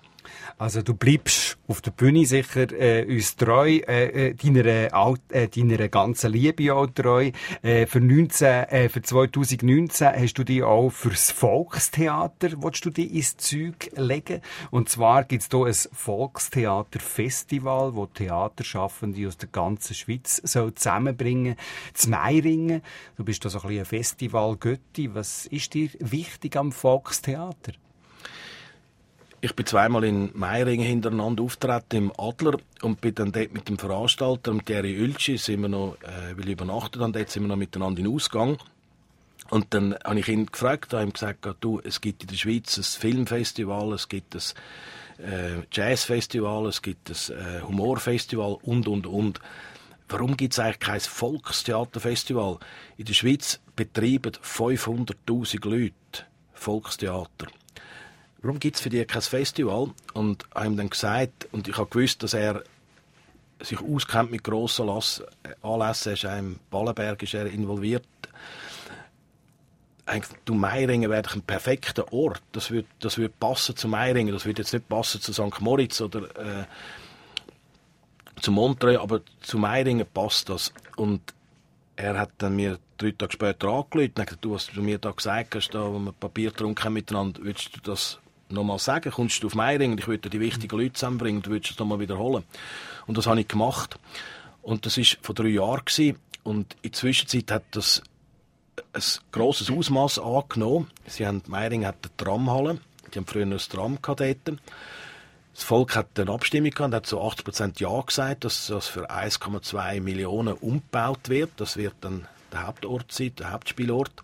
Also 0.59 0.83
du 0.83 0.95
bleibst 0.95 1.59
auf 1.67 1.81
der 1.81 1.93
Bühne 1.93 2.27
sicher 2.27 2.71
äh, 2.73 3.07
uns 3.07 3.37
treu, 3.37 3.81
äh, 3.87 4.31
äh 4.31 4.35
deiner, 4.35 5.15
äh, 5.31 5.49
deiner 5.49 5.89
ganzen 5.89 6.33
Liebe 6.33 6.75
auch 6.75 6.87
treu. 6.87 7.31
Äh, 7.63 7.87
für, 7.87 8.01
19, 8.01 8.47
äh, 8.47 8.89
für 8.89 9.03
2019 9.03 10.09
hast 10.09 10.35
du 10.35 10.45
dich 10.45 10.63
auch 10.63 10.91
fürs 10.91 11.31
Volkstheater, 11.31 12.63
willst 12.63 12.85
du 12.85 12.91
dich 12.91 13.13
ins 13.13 13.37
Zeug 13.37 13.91
legen? 13.97 14.41
Und 14.71 14.89
zwar 14.89 15.25
gibt 15.25 15.43
es 15.43 15.49
hier 15.51 15.67
ein 15.67 15.75
Volkstheaterfestival, 15.93 17.95
wo 17.95 18.07
Theaterschaffende 18.07 19.27
aus 19.27 19.39
der 19.39 19.49
ganzen 19.49 19.95
Schweiz 19.95 20.41
soll 20.45 20.75
zusammenbringen 20.75 21.57
zu 21.93 22.11
Meiringen. 22.11 22.83
Du 23.17 23.25
bist 23.25 23.45
da 23.45 23.49
so 23.49 23.59
ein 23.59 23.69
bisschen 23.69 23.81
ein 23.81 23.87
Festival-Götti. 23.87 25.15
Was 25.15 25.47
ist 25.47 25.75
dir 25.75 25.91
wichtig 25.99 26.57
am 26.57 26.73
Volkstheater? 26.73 27.73
Ich 29.45 29.55
bin 29.55 29.67
zweimal 29.67 30.05
in 30.05 30.31
Meiringen 30.33 30.87
hintereinander 30.87 31.43
auftreten 31.43 31.97
im 31.97 32.13
Adler 32.17 32.57
und 32.81 33.03
bin 33.03 33.15
dann 33.15 33.31
dort 33.31 33.53
mit 33.53 33.69
dem 33.69 33.77
Veranstalter, 33.77 34.51
dem 34.51 34.65
Thierry 34.65 34.99
Ulci, 34.99 35.37
sind 35.37 35.61
wir 35.61 35.69
noch, 35.69 35.99
äh, 36.01 36.35
weil 36.35 36.49
übernachtet 36.49 37.03
haben, 37.03 37.13
dort 37.13 37.29
sind 37.29 37.43
wir 37.43 37.49
noch 37.49 37.57
miteinander 37.57 38.01
in 38.01 38.09
Ausgang. 38.09 38.57
Und 39.51 39.75
dann 39.75 39.97
habe 40.03 40.19
ich 40.19 40.29
ihn 40.29 40.47
gefragt, 40.47 40.95
habe 40.95 41.03
ihm 41.03 41.13
gesagt, 41.13 41.47
du, 41.61 41.79
es 41.85 42.01
gibt 42.01 42.23
in 42.23 42.29
der 42.29 42.37
Schweiz 42.37 42.79
ein 42.79 42.85
Filmfestival, 42.85 43.93
es 43.93 44.09
gibt 44.09 44.35
ein 44.35 45.23
äh, 45.23 45.63
Jazzfestival, 45.71 46.65
es 46.65 46.81
gibt 46.81 47.11
ein 47.11 47.37
äh, 47.37 47.61
Humorfestival 47.61 48.57
und, 48.63 48.89
und, 48.89 49.07
und. 49.07 49.41
Warum 50.09 50.39
gibt 50.39 50.55
es 50.55 50.59
eigentlich 50.59 50.79
kein 50.79 51.01
Volkstheaterfestival? 51.01 52.61
In 52.97 53.05
der 53.05 53.13
Schweiz 53.13 53.61
betreiben 53.77 54.33
500'000 54.43 55.69
Leute 55.69 55.93
Volkstheater 56.55 57.49
warum 58.45 58.61
gibt 58.61 58.77
es 58.77 58.83
für 58.83 58.91
dich 58.91 59.09
kein 59.09 59.23
Festival? 59.23 59.91
Und 60.13 60.45
habe 60.55 60.67
ihm 60.67 60.77
dann 60.77 60.91
gesagt, 60.91 61.49
und 61.51 61.67
ich 61.67 61.77
habe 61.77 61.89
gewusst, 61.89 62.23
dass 62.23 62.35
er 62.35 62.63
sich 63.61 63.81
auskennt 63.81 64.31
mit 64.31 64.45
grossen 64.45 64.89
Anlässen, 65.63 66.11
er 66.11 66.13
ist 66.13 66.27
auch 66.27 66.39
im 66.39 66.61
Ballenberg 66.71 67.23
ist 67.23 67.35
er 67.35 67.47
involviert. 67.47 68.05
Eigentlich, 70.07 70.39
du 70.45 70.53
Meiringen 70.53 71.11
wäre 71.11 71.33
ein 71.33 71.41
perfekter 71.41 72.13
Ort. 72.13 72.43
Das 72.53 72.71
würde 72.71 72.87
das 73.01 73.17
würd 73.17 73.41
passen 73.41 73.75
zu 73.75 73.89
Meiringen. 73.89 74.35
Das 74.35 74.45
würde 74.45 74.61
jetzt 74.61 74.75
nicht 74.75 74.87
passen 74.87 75.23
zu 75.23 75.33
St. 75.33 75.61
Moritz 75.61 76.03
oder 76.03 76.25
äh, 76.37 76.65
zu 78.43 78.53
Montreux, 78.53 79.01
aber 79.01 79.23
zu 79.41 79.57
Meiringen 79.59 80.07
passt 80.13 80.51
das. 80.51 80.75
Und 80.97 81.23
er 81.97 82.19
hat 82.19 82.33
dann 82.37 82.57
mir 82.57 82.79
drei 82.99 83.13
Tage 83.13 83.33
später 83.33 83.69
angerufen 83.69 84.09
und 84.09 84.15
gesagt, 84.15 84.45
du, 84.45 84.53
was 84.53 84.67
du 84.67 84.83
mir 84.83 84.99
da 84.99 85.13
gesagt 85.13 85.55
hast, 85.55 85.71
da, 85.71 85.91
wo 85.91 85.99
wir 85.99 86.13
Papier 86.13 86.51
getrunken 86.51 86.85
haben 86.85 86.93
miteinander, 86.93 87.43
würdest 87.43 87.75
du 87.75 87.81
das 87.81 88.21
nochmal 88.49 88.79
sagen, 88.79 89.11
kommst 89.11 89.43
du 89.43 89.47
auf 89.47 89.55
Meiring 89.55 89.93
und 89.93 90.01
ich 90.01 90.09
würde 90.09 90.31
die 90.31 90.41
wichtigen 90.41 90.79
Leute 90.79 90.95
zusammenbringen, 90.95 91.43
du 91.43 91.51
würdest 91.51 91.73
es 91.73 91.79
nochmal 91.79 92.01
wiederholen. 92.01 92.45
Und 93.07 93.19
das 93.19 93.27
habe 93.27 93.41
ich 93.41 93.49
gemacht. 93.49 93.99
Und 94.63 94.87
das 94.87 94.97
war 94.97 95.05
vor 95.23 95.35
drei 95.35 95.49
Jahren 95.49 95.85
gewesen. 95.85 96.19
und 96.43 96.75
in 96.83 96.91
der 96.91 96.93
Zwischenzeit 96.93 97.51
hat 97.51 97.65
das 97.73 98.03
ein 98.93 99.03
grosses 99.33 99.71
Ausmaß 99.71 100.19
angenommen. 100.19 100.91
Sie 101.07 101.27
haben, 101.27 101.43
Meiring 101.47 101.87
hat 101.87 101.97
eine 102.03 102.17
Tramhalle, 102.17 102.81
die 103.13 103.19
haben 103.19 103.27
früher 103.27 103.47
ein 103.47 103.57
Tram 103.59 104.01
gehabt. 104.01 104.23
Das 105.55 105.63
Volk 105.63 105.95
hat 105.95 106.19
eine 106.19 106.33
Abstimmung 106.33 106.71
gehabt 106.71 106.89
und 106.89 106.95
hat 106.95 107.07
so 107.07 107.23
80% 107.23 107.81
Ja 107.81 108.01
gesagt, 108.01 108.45
dass 108.45 108.67
das 108.67 108.89
für 108.89 109.11
1,2 109.11 110.01
Millionen 110.01 110.55
umgebaut 110.55 111.29
wird. 111.29 111.51
Das 111.59 111.77
wird 111.77 111.95
dann 112.01 112.27
der 112.53 112.67
Hauptort 112.67 113.13
sein, 113.13 113.35
der 113.37 113.53
Hauptspielort. 113.53 114.23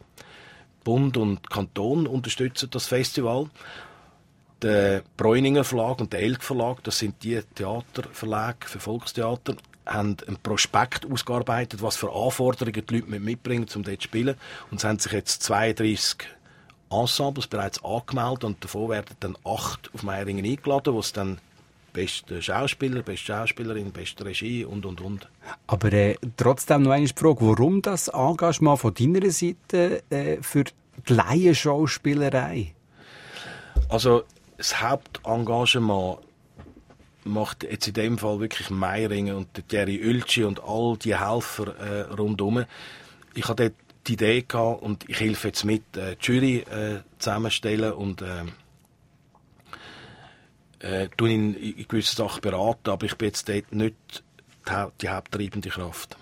Bund 0.83 1.16
und 1.16 1.48
Kanton 1.50 2.06
unterstützen 2.06 2.70
das 2.70 2.87
Festival 2.87 3.50
der 4.62 5.03
Bräuninger 5.16 5.64
Verlag 5.64 6.01
und 6.01 6.12
der 6.12 6.20
Elk 6.20 6.42
Verlag, 6.42 6.83
das 6.85 6.99
sind 6.99 7.23
die 7.23 7.40
Theaterverlage 7.55 8.66
für 8.66 8.81
Volkstheater, 8.81 9.57
haben 9.87 10.16
ein 10.27 10.37
Prospekt 10.42 11.11
ausgearbeitet, 11.11 11.83
was 11.83 11.96
für 11.96 12.12
Anforderungen 12.12 12.85
die 12.87 12.94
Leute 12.94 13.20
mitbringen, 13.20 13.66
um 13.75 13.83
dort 13.83 14.01
zu 14.01 14.05
spielen. 14.05 14.37
Und 14.70 14.79
es 14.79 14.85
haben 14.85 14.99
sich 14.99 15.12
jetzt 15.12 15.42
32 15.42 16.29
Ensembles 16.90 17.46
bereits 17.46 17.83
angemeldet 17.85 18.44
und 18.44 18.64
davon 18.64 18.90
werden 18.90 19.16
dann 19.20 19.37
acht 19.44 19.90
auf 19.94 20.03
Meiringen 20.03 20.44
eingeladen, 20.44 20.94
wo 20.94 20.99
es 20.99 21.12
dann 21.12 21.38
beste 21.92 22.40
Schauspieler, 22.42 23.03
beste 23.03 23.27
Schauspielerin, 23.27 23.92
beste 23.92 24.25
Regie 24.25 24.64
und 24.64 24.87
und 24.87 25.01
und. 25.01 25.29
Aber 25.66 25.92
äh, 25.92 26.16
trotzdem 26.37 26.83
noch 26.83 26.92
eine 26.92 27.09
Frage, 27.09 27.40
warum 27.40 27.83
das 27.83 28.09
Engagement 28.09 28.81
von 28.81 28.94
deiner 28.94 29.31
Seite 29.31 30.03
äh, 30.11 30.38
für 30.40 30.64
die 30.64 31.12
Laienschauspielerei? 31.12 32.75
Also 33.88 34.25
das 34.61 34.83
Hauptengagement 34.83 36.18
macht 37.25 37.62
jetzt 37.64 37.88
in 37.88 37.94
dem 37.94 38.18
Fall 38.18 38.40
wirklich 38.40 38.68
Meiringen 38.68 39.35
und 39.35 39.49
der 39.57 39.64
Jerry 39.70 40.07
Ulci 40.07 40.44
und 40.44 40.62
all 40.62 40.99
die 40.99 41.18
Helfer 41.18 41.79
äh, 41.79 42.01
rundherum. 42.12 42.66
Ich 43.35 43.49
hatte 43.49 43.70
dort 43.70 43.75
die 44.07 44.12
Idee 44.14 44.42
gehabt 44.42 44.83
und 44.83 45.09
ich 45.09 45.18
helfe 45.18 45.49
jetzt 45.49 45.64
mit, 45.64 45.96
äh, 45.96 46.16
die 46.16 46.27
Jury 46.27 46.57
äh, 46.59 47.01
zusammenstellen 47.18 47.92
und 47.92 48.20
äh, 48.20 48.44
äh, 50.81 51.09
in, 51.20 51.55
in 51.55 51.88
gewissen 51.88 52.16
Sachen 52.16 52.42
beraten, 52.42 52.90
aber 52.90 53.07
ich 53.07 53.16
bin 53.16 53.29
jetzt 53.29 53.49
dort 53.49 53.73
nicht 53.73 54.23
die, 54.68 54.87
die 55.01 55.09
haupttreibende 55.09 55.70
Kraft. 55.70 56.18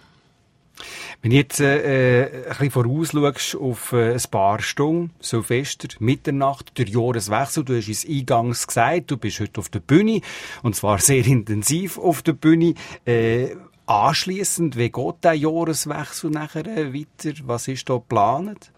Wenn 1.22 1.30
du 1.30 1.36
jetzt 1.36 1.60
äh, 1.60 2.22
äh, 2.22 2.44
ein 2.44 2.48
bisschen 2.50 2.70
vorausschaust 2.70 3.56
auf 3.56 3.92
äh, 3.92 4.12
ein 4.12 4.30
paar 4.30 4.60
Stunden, 4.60 5.12
Silvester, 5.20 5.88
Mitternacht, 5.98 6.78
der 6.78 6.88
Jahreswechsel, 6.88 7.64
du 7.64 7.76
hast 7.76 7.88
es 7.88 8.06
eingangs 8.06 8.66
gesagt, 8.66 9.10
du 9.10 9.16
bist 9.16 9.40
heute 9.40 9.60
auf 9.60 9.68
der 9.68 9.80
Bühne 9.80 10.20
und 10.62 10.76
zwar 10.76 10.98
sehr 10.98 11.26
intensiv 11.26 11.98
auf 11.98 12.22
der 12.22 12.34
Bühne. 12.34 12.74
Äh, 13.04 13.56
anschließend, 13.86 14.76
wie 14.76 14.90
geht 14.90 15.24
der 15.24 15.34
Jahreswechsel 15.34 16.30
nachher 16.30 16.66
äh, 16.66 16.94
weiter? 16.94 17.36
Was 17.44 17.68
ist 17.68 17.88
da 17.88 17.94
geplant? 17.94 18.70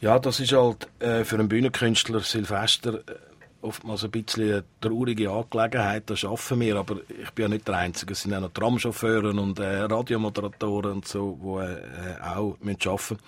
Ja, 0.00 0.18
das 0.18 0.38
ist 0.38 0.52
halt 0.52 0.88
äh, 1.00 1.24
für 1.24 1.36
einen 1.36 1.48
Bühnenkünstler 1.48 2.20
Silvester 2.20 2.94
äh, 2.94 3.14
oftmals 3.64 4.04
ein 4.04 4.10
bisschen 4.10 4.52
eine 4.52 4.64
traurige 4.80 5.30
Angelegenheit, 5.30 6.08
das 6.10 6.20
schaffen 6.20 6.60
wir, 6.60 6.76
aber 6.76 6.96
ich 7.08 7.30
bin 7.30 7.44
ja 7.44 7.48
nicht 7.48 7.66
der 7.66 7.76
Einzige, 7.76 8.12
es 8.12 8.22
sind 8.22 8.34
auch 8.34 8.40
noch 8.40 8.52
Tramchauffeure 8.52 9.30
und 9.30 9.58
äh, 9.58 9.80
Radiomoderatoren 9.80 10.92
und 10.92 11.08
so, 11.08 11.38
die 11.42 11.64
äh, 11.64 12.20
auch 12.22 12.56
müssen 12.60 12.88
arbeiten 12.88 13.18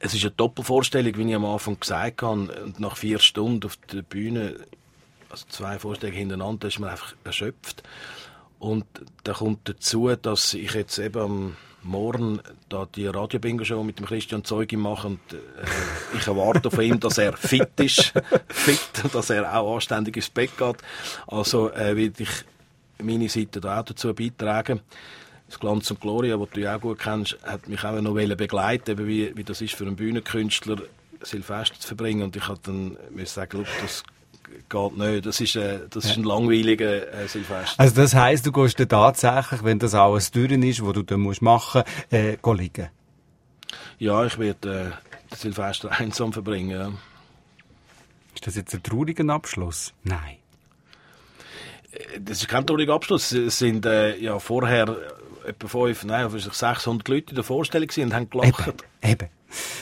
Es 0.00 0.14
ist 0.14 0.24
eine 0.24 0.32
Doppelvorstellung, 0.32 1.16
wie 1.16 1.28
ich 1.28 1.34
am 1.34 1.44
Anfang 1.44 1.78
gesagt 1.78 2.22
habe, 2.22 2.52
und 2.64 2.80
nach 2.80 2.96
vier 2.96 3.18
Stunden 3.18 3.64
auf 3.66 3.76
der 3.92 4.02
Bühne, 4.02 4.56
also 5.30 5.46
zwei 5.48 5.78
Vorstellungen 5.78 6.18
hintereinander, 6.18 6.68
ist 6.68 6.78
man 6.78 6.90
einfach 6.90 7.14
erschöpft. 7.24 7.82
Und 8.58 8.84
da 9.22 9.34
kommt 9.34 9.68
dazu, 9.68 10.08
dass 10.16 10.54
ich 10.54 10.74
jetzt 10.74 10.98
eben 10.98 11.20
am 11.20 11.56
morgen 11.88 12.40
da 12.68 12.86
die 12.94 13.06
Radio-Bingo-Show 13.06 13.82
mit 13.82 13.98
dem 13.98 14.06
Christian 14.06 14.44
Zeugi 14.44 14.76
machen. 14.76 15.18
Und, 15.30 15.38
äh, 15.38 16.16
ich 16.16 16.26
erwarte 16.26 16.70
von 16.70 16.84
ihm, 16.84 17.00
dass 17.00 17.18
er 17.18 17.36
fit 17.36 17.70
ist, 17.80 18.12
fit, 18.48 19.02
dass 19.12 19.30
er 19.30 19.58
auch 19.58 19.74
anständig 19.74 20.16
ins 20.16 20.30
Bett 20.30 20.56
geht. 20.56 20.76
Also 21.26 21.72
äh, 21.72 21.96
werde 21.96 22.22
ich 22.22 22.44
meine 23.02 23.28
Seite 23.28 23.60
da 23.60 23.80
auch 23.80 23.84
dazu 23.84 24.14
beitragen. 24.14 24.80
Das 25.48 25.58
Glanz 25.58 25.90
und 25.90 26.00
Gloria, 26.00 26.36
das 26.36 26.50
du 26.50 26.60
ja 26.60 26.76
auch 26.76 26.80
gut 26.80 26.98
kennst, 26.98 27.38
hat 27.42 27.68
mich 27.68 27.82
auch 27.82 28.00
noch 28.00 28.14
begleiten 28.14 28.98
wie, 28.98 29.34
wie 29.34 29.44
das 29.44 29.62
ist 29.62 29.74
für 29.74 29.86
einen 29.86 29.96
Bühnenkünstler, 29.96 30.76
Silvester 31.22 31.80
zu 31.80 31.88
verbringen. 31.88 32.22
Und 32.22 32.36
ich 32.36 32.46
habe 32.46 32.60
dann 32.62 32.98
sagen, 33.24 33.64
das 33.80 34.02
geht 34.68 34.96
nicht. 34.96 35.26
Das 35.26 35.40
ist, 35.40 35.56
äh, 35.56 35.80
das 35.90 36.04
ist 36.04 36.16
ein 36.16 36.24
langweiliger 36.24 37.12
äh, 37.12 37.28
Silvester. 37.28 37.80
Also 37.80 37.94
das 37.96 38.14
heisst, 38.14 38.46
du 38.46 38.52
gehst 38.52 38.78
dann 38.78 38.88
tatsächlich, 38.88 39.64
wenn 39.64 39.78
das 39.78 39.94
alles 39.94 40.30
durch 40.30 40.50
ist, 40.50 40.84
was 40.84 40.92
du 40.92 41.02
dann 41.02 41.20
musst 41.20 41.42
machen 41.42 41.82
musst, 42.10 42.12
äh, 42.12 42.36
liegen? 42.54 42.88
Ja, 43.98 44.24
ich 44.24 44.38
werde 44.38 44.92
äh, 45.30 45.36
Silvester 45.36 45.90
einsam 45.98 46.32
verbringen. 46.32 46.70
Ja. 46.70 46.92
Ist 48.34 48.46
das 48.46 48.56
jetzt 48.56 48.74
ein 48.74 48.82
trauriger 48.82 49.28
Abschluss? 49.32 49.92
Nein. 50.04 50.36
Äh, 51.92 52.20
das 52.20 52.38
ist 52.38 52.48
kein 52.48 52.66
trauriger 52.66 52.94
Abschluss. 52.94 53.32
Es 53.32 53.58
sind 53.58 53.86
äh, 53.86 54.16
ja 54.16 54.38
vorher 54.38 54.96
etwa 55.48 55.68
fünf, 55.68 56.04
nein, 56.04 56.28
600 56.30 57.08
Leute 57.08 57.30
in 57.30 57.34
der 57.34 57.44
Vorstellung 57.44 57.88
und 57.96 58.14
haben 58.14 58.30
gelacht. 58.30 58.68
Eben, 59.02 59.12
eben. 59.12 59.28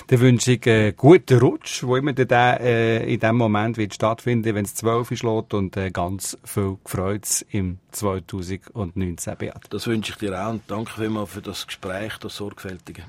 Dann 0.06 0.20
wünsche 0.20 0.52
ich 0.52 0.66
einen 0.66 0.96
guten 0.96 1.38
Rutsch, 1.38 1.82
wo 1.82 1.96
immer 1.96 2.12
der 2.12 2.60
äh, 2.60 3.12
in 3.12 3.20
dem 3.20 3.36
Moment 3.36 3.76
wird 3.76 3.94
stattfinden, 3.94 4.54
wenn 4.54 4.64
es 4.64 4.74
12 4.76 5.10
ist 5.10 5.24
und 5.24 5.76
äh, 5.76 5.90
ganz 5.90 6.38
viel 6.44 6.78
Freude 6.84 7.26
im 7.50 7.78
2019, 7.90 9.36
Beat. 9.36 9.64
Das 9.70 9.86
wünsche 9.86 10.12
ich 10.12 10.18
dir 10.18 10.40
auch 10.40 10.50
und 10.50 10.62
danke 10.68 10.92
vielmals 10.92 11.30
für 11.30 11.42
das 11.42 11.66
Gespräch, 11.66 12.16
das 12.18 12.36
Sorgfältige. 12.36 13.02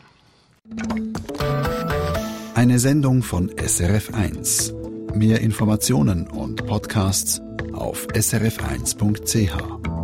Eine 2.55 2.79
Sendung 2.79 3.21
von 3.21 3.51
SRF1. 3.51 5.15
Mehr 5.15 5.41
Informationen 5.41 6.27
und 6.27 6.65
Podcasts 6.65 7.39
auf 7.73 8.07
srf1.ch. 8.07 9.96